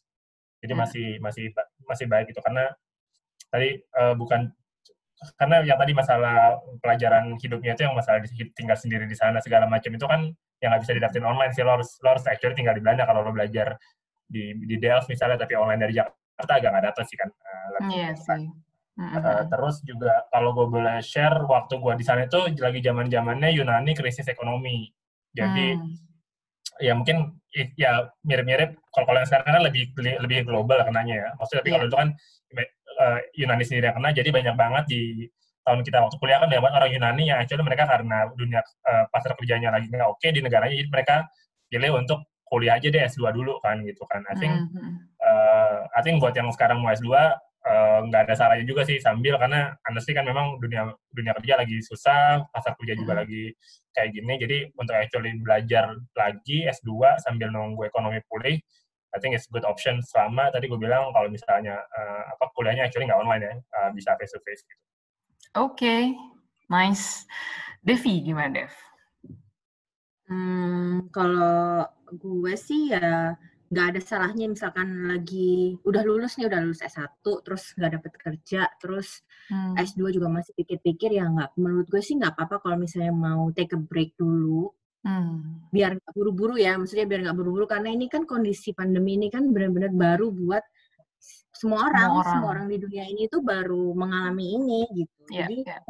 [0.64, 0.80] Jadi hmm.
[0.80, 1.44] masih masih
[1.84, 2.72] masih baik gitu karena
[3.48, 4.48] tadi uh, bukan
[5.34, 8.22] karena yang tadi masalah pelajaran hidupnya itu yang masalah
[8.54, 9.90] tinggal sendiri di sana segala macam.
[9.90, 10.30] Itu kan
[10.62, 11.66] yang nggak bisa didaftarin online sih.
[11.66, 13.74] Lo harus lo harus actually tinggal di Belanda kalau lo belajar
[14.28, 18.12] di di Delft misalnya tapi online dari Jakarta agak nggak dapet sih kan uh, iya
[18.12, 18.44] sih.
[18.98, 23.54] Uh, terus juga kalau gue boleh share waktu gue di sana itu lagi zaman zamannya
[23.54, 24.90] Yunani krisis ekonomi.
[25.30, 26.82] Jadi hmm.
[26.82, 27.38] ya mungkin
[27.78, 31.28] ya mirip-mirip kalau kalau yang sekarang kan lebih lebih global kenanya ya.
[31.38, 31.76] Maksudnya tapi yeah.
[31.78, 32.08] kalau itu kan
[32.98, 35.02] uh, Yunani sendiri yang kena, jadi banyak banget di
[35.64, 39.04] tahun kita waktu kuliah kan banyak banget orang Yunani yang actually mereka karena dunia uh,
[39.12, 41.16] pasar kerjanya lagi nggak oke okay di negaranya, jadi mereka
[41.68, 44.24] pilih untuk kuliah aja deh S2 dulu kan gitu kan.
[44.32, 44.90] I think mm-hmm.
[45.20, 47.12] uh, I think buat yang sekarang mau S2
[48.08, 51.76] nggak uh, ada salahnya juga sih sambil karena honestly kan memang dunia dunia kerja lagi
[51.84, 53.22] susah, pasar kerja juga mm-hmm.
[53.28, 53.44] lagi
[53.92, 54.32] kayak gini.
[54.40, 58.56] Jadi untuk actually belajar lagi S2 sambil nunggu ekonomi pulih
[59.12, 63.08] I think it's good option selama tadi gue bilang kalau misalnya uh, apa kuliahnya actually
[63.08, 64.82] nggak online ya uh, bisa face to face gitu.
[65.56, 66.02] Oke, okay.
[66.68, 67.24] nice.
[67.80, 68.72] Devi gimana Dev?
[70.28, 73.32] Hmm, kalau gue sih ya
[73.68, 78.62] nggak ada salahnya misalkan lagi udah lulus nih udah lulus S1 terus nggak dapet kerja
[78.80, 79.20] terus
[79.52, 79.76] hmm.
[79.76, 83.76] S2 juga masih pikir-pikir ya nggak menurut gue sih nggak apa-apa kalau misalnya mau take
[83.76, 84.72] a break dulu
[85.06, 85.62] Hmm.
[85.70, 89.46] Biar nggak buru-buru ya, maksudnya biar nggak buru-buru karena ini kan kondisi pandemi ini kan
[89.50, 90.64] benar-benar baru buat
[91.54, 95.22] semua orang, semua orang, semua orang di dunia ini tuh baru mengalami ini gitu.
[95.30, 95.82] Yeah, Jadi yeah.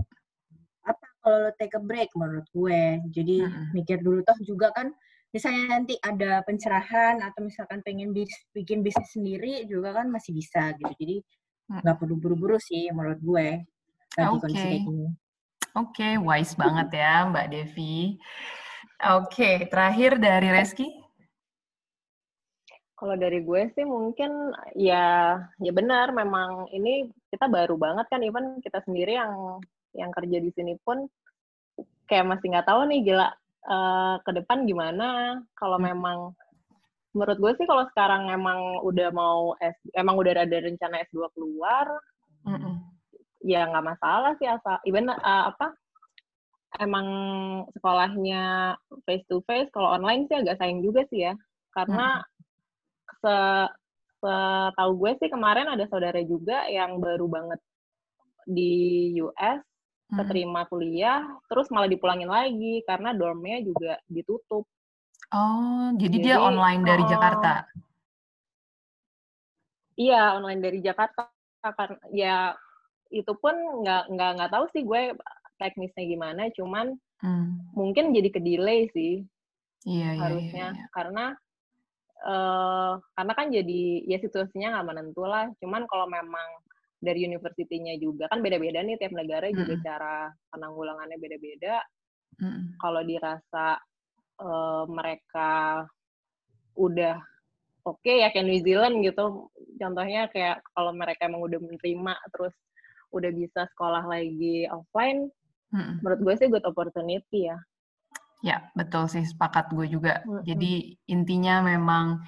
[0.89, 2.83] apa kalau lo take a break menurut gue?
[3.13, 3.77] Jadi hmm.
[3.77, 4.89] mikir dulu toh juga kan
[5.29, 10.73] misalnya nanti ada pencerahan atau misalkan pengen bis, bikin bisnis sendiri juga kan masih bisa
[10.81, 10.93] gitu.
[10.97, 11.17] Jadi
[11.69, 11.85] hmm.
[11.85, 12.01] nggak hmm.
[12.01, 13.69] perlu buru-buru sih menurut gue
[14.17, 14.83] okay.
[14.83, 15.07] gini.
[15.77, 18.17] Oke, okay, wise banget ya Mbak Devi.
[18.99, 20.91] Oke, terakhir dari Reski.
[22.99, 28.59] Kalau dari gue sih mungkin ya ya benar memang ini kita baru banget kan even
[28.59, 29.63] kita sendiri yang
[29.95, 31.07] yang kerja di sini pun
[32.11, 33.31] kayak masih nggak tahu nih gila
[33.71, 35.87] uh, ke depan gimana kalau hmm.
[35.95, 36.19] memang
[37.15, 41.87] menurut gue sih kalau sekarang emang udah mau S emang udah ada rencana S2 keluar
[42.45, 42.75] mm -mm.
[43.47, 45.73] ya nggak masalah sih asal even uh, apa
[46.79, 47.07] emang
[47.77, 48.75] sekolahnya
[49.07, 51.35] face to face kalau online sih agak sayang juga sih ya
[51.75, 53.15] karena hmm.
[53.23, 53.37] se
[54.19, 57.61] setahu gue sih kemarin ada saudara juga yang baru banget
[58.49, 59.63] di US
[60.11, 60.17] hmm.
[60.19, 64.67] keterima kuliah terus malah dipulangin lagi karena dormnya juga ditutup.
[65.29, 67.53] Oh, jadi, jadi dia online dari oh, Jakarta.
[69.99, 72.37] Iya, online dari Jakarta karena ya
[73.11, 73.53] itu pun
[73.83, 75.17] nggak nggak nggak tahu sih gue
[75.59, 77.75] teknisnya gimana, cuman hmm.
[77.75, 79.27] mungkin jadi ke delay sih
[79.87, 80.87] iya, iya, iya harusnya iya, iya.
[80.95, 81.25] karena
[82.25, 85.47] uh, karena kan jadi ya situasinya nggak menentu lah.
[85.63, 86.49] Cuman kalau memang
[86.99, 89.55] dari universitinya juga kan beda-beda nih tiap negara mm.
[89.55, 90.17] juga cara
[90.51, 91.79] penanggulangannya beda-beda.
[92.43, 92.79] Mm.
[92.79, 93.67] Kalau dirasa
[94.43, 95.85] uh, mereka
[96.79, 97.19] udah
[97.87, 99.51] oke okay, ya kayak New Zealand gitu.
[99.79, 102.55] Contohnya kayak kalau mereka emang udah menerima terus
[103.09, 105.33] udah bisa sekolah lagi offline,
[105.69, 106.01] Hmm.
[106.01, 107.59] Menurut gue sih good opportunity ya.
[108.39, 110.23] Ya, betul sih, sepakat gue juga.
[110.23, 110.47] Hmm.
[110.47, 112.23] Jadi intinya memang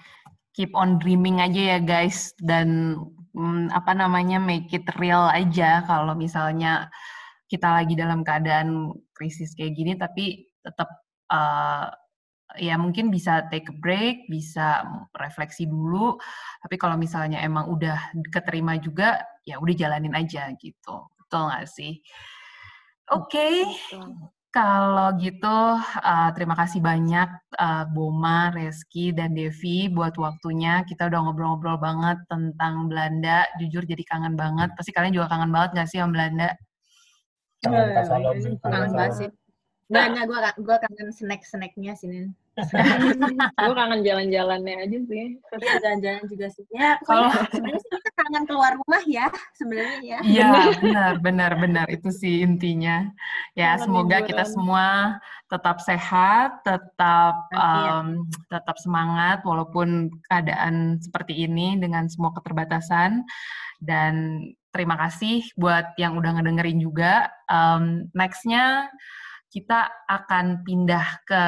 [0.51, 2.99] keep on dreaming aja ya guys, dan
[3.32, 6.91] hmm, apa namanya make it real aja kalau misalnya
[7.47, 10.91] kita lagi dalam keadaan krisis kayak gini, tapi tetap
[11.30, 11.88] uh,
[12.59, 14.82] ya mungkin bisa take a break, bisa
[15.14, 16.18] refleksi dulu.
[16.66, 21.07] Tapi kalau misalnya emang udah keterima juga, ya udah jalanin aja gitu.
[21.14, 22.03] Betul nggak sih?
[23.11, 23.35] Oke.
[23.35, 23.55] Okay.
[24.51, 30.83] Kalau gitu, uh, terima kasih banyak uh, Boma, Reski, dan Devi buat waktunya.
[30.83, 33.47] Kita udah ngobrol-ngobrol banget tentang Belanda.
[33.63, 34.75] Jujur jadi kangen banget.
[34.75, 36.51] Pasti kalian juga kangen banget gak sih sama Belanda?
[37.63, 39.31] Kangen, kangen banget sih.
[39.91, 42.31] Nggak, nggak, gue, gue kangen snack-snacknya sih,
[42.69, 45.27] gue kangen jalan-jalannya aja sih.
[45.39, 46.65] Iya, jalan-jalan juga sih.
[46.75, 50.19] Ya, kalau sebenarnya sih kita kangen keluar rumah ya, sebenarnya ya.
[50.23, 50.51] Iya,
[50.81, 51.87] benar, benar, benar.
[51.89, 53.09] Itu sih intinya.
[53.57, 54.29] Ya, kangen semoga liburan.
[54.29, 54.87] kita semua
[55.51, 63.27] tetap sehat, tetap um, tetap semangat walaupun keadaan seperti ini dengan semua keterbatasan.
[63.81, 67.33] Dan terima kasih buat yang udah ngedengerin juga.
[67.51, 68.93] Um, Next-nya
[69.51, 71.43] kita akan pindah ke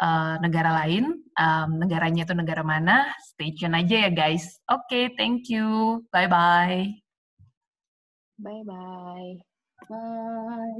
[0.00, 1.18] uh, negara lain.
[1.38, 3.10] Um, negaranya itu negara mana?
[3.30, 4.58] Stay tune aja ya guys.
[4.66, 6.00] Oke, okay, thank you.
[6.10, 6.98] Bye-bye.
[8.38, 9.28] Bye-bye.
[9.88, 10.68] Bye.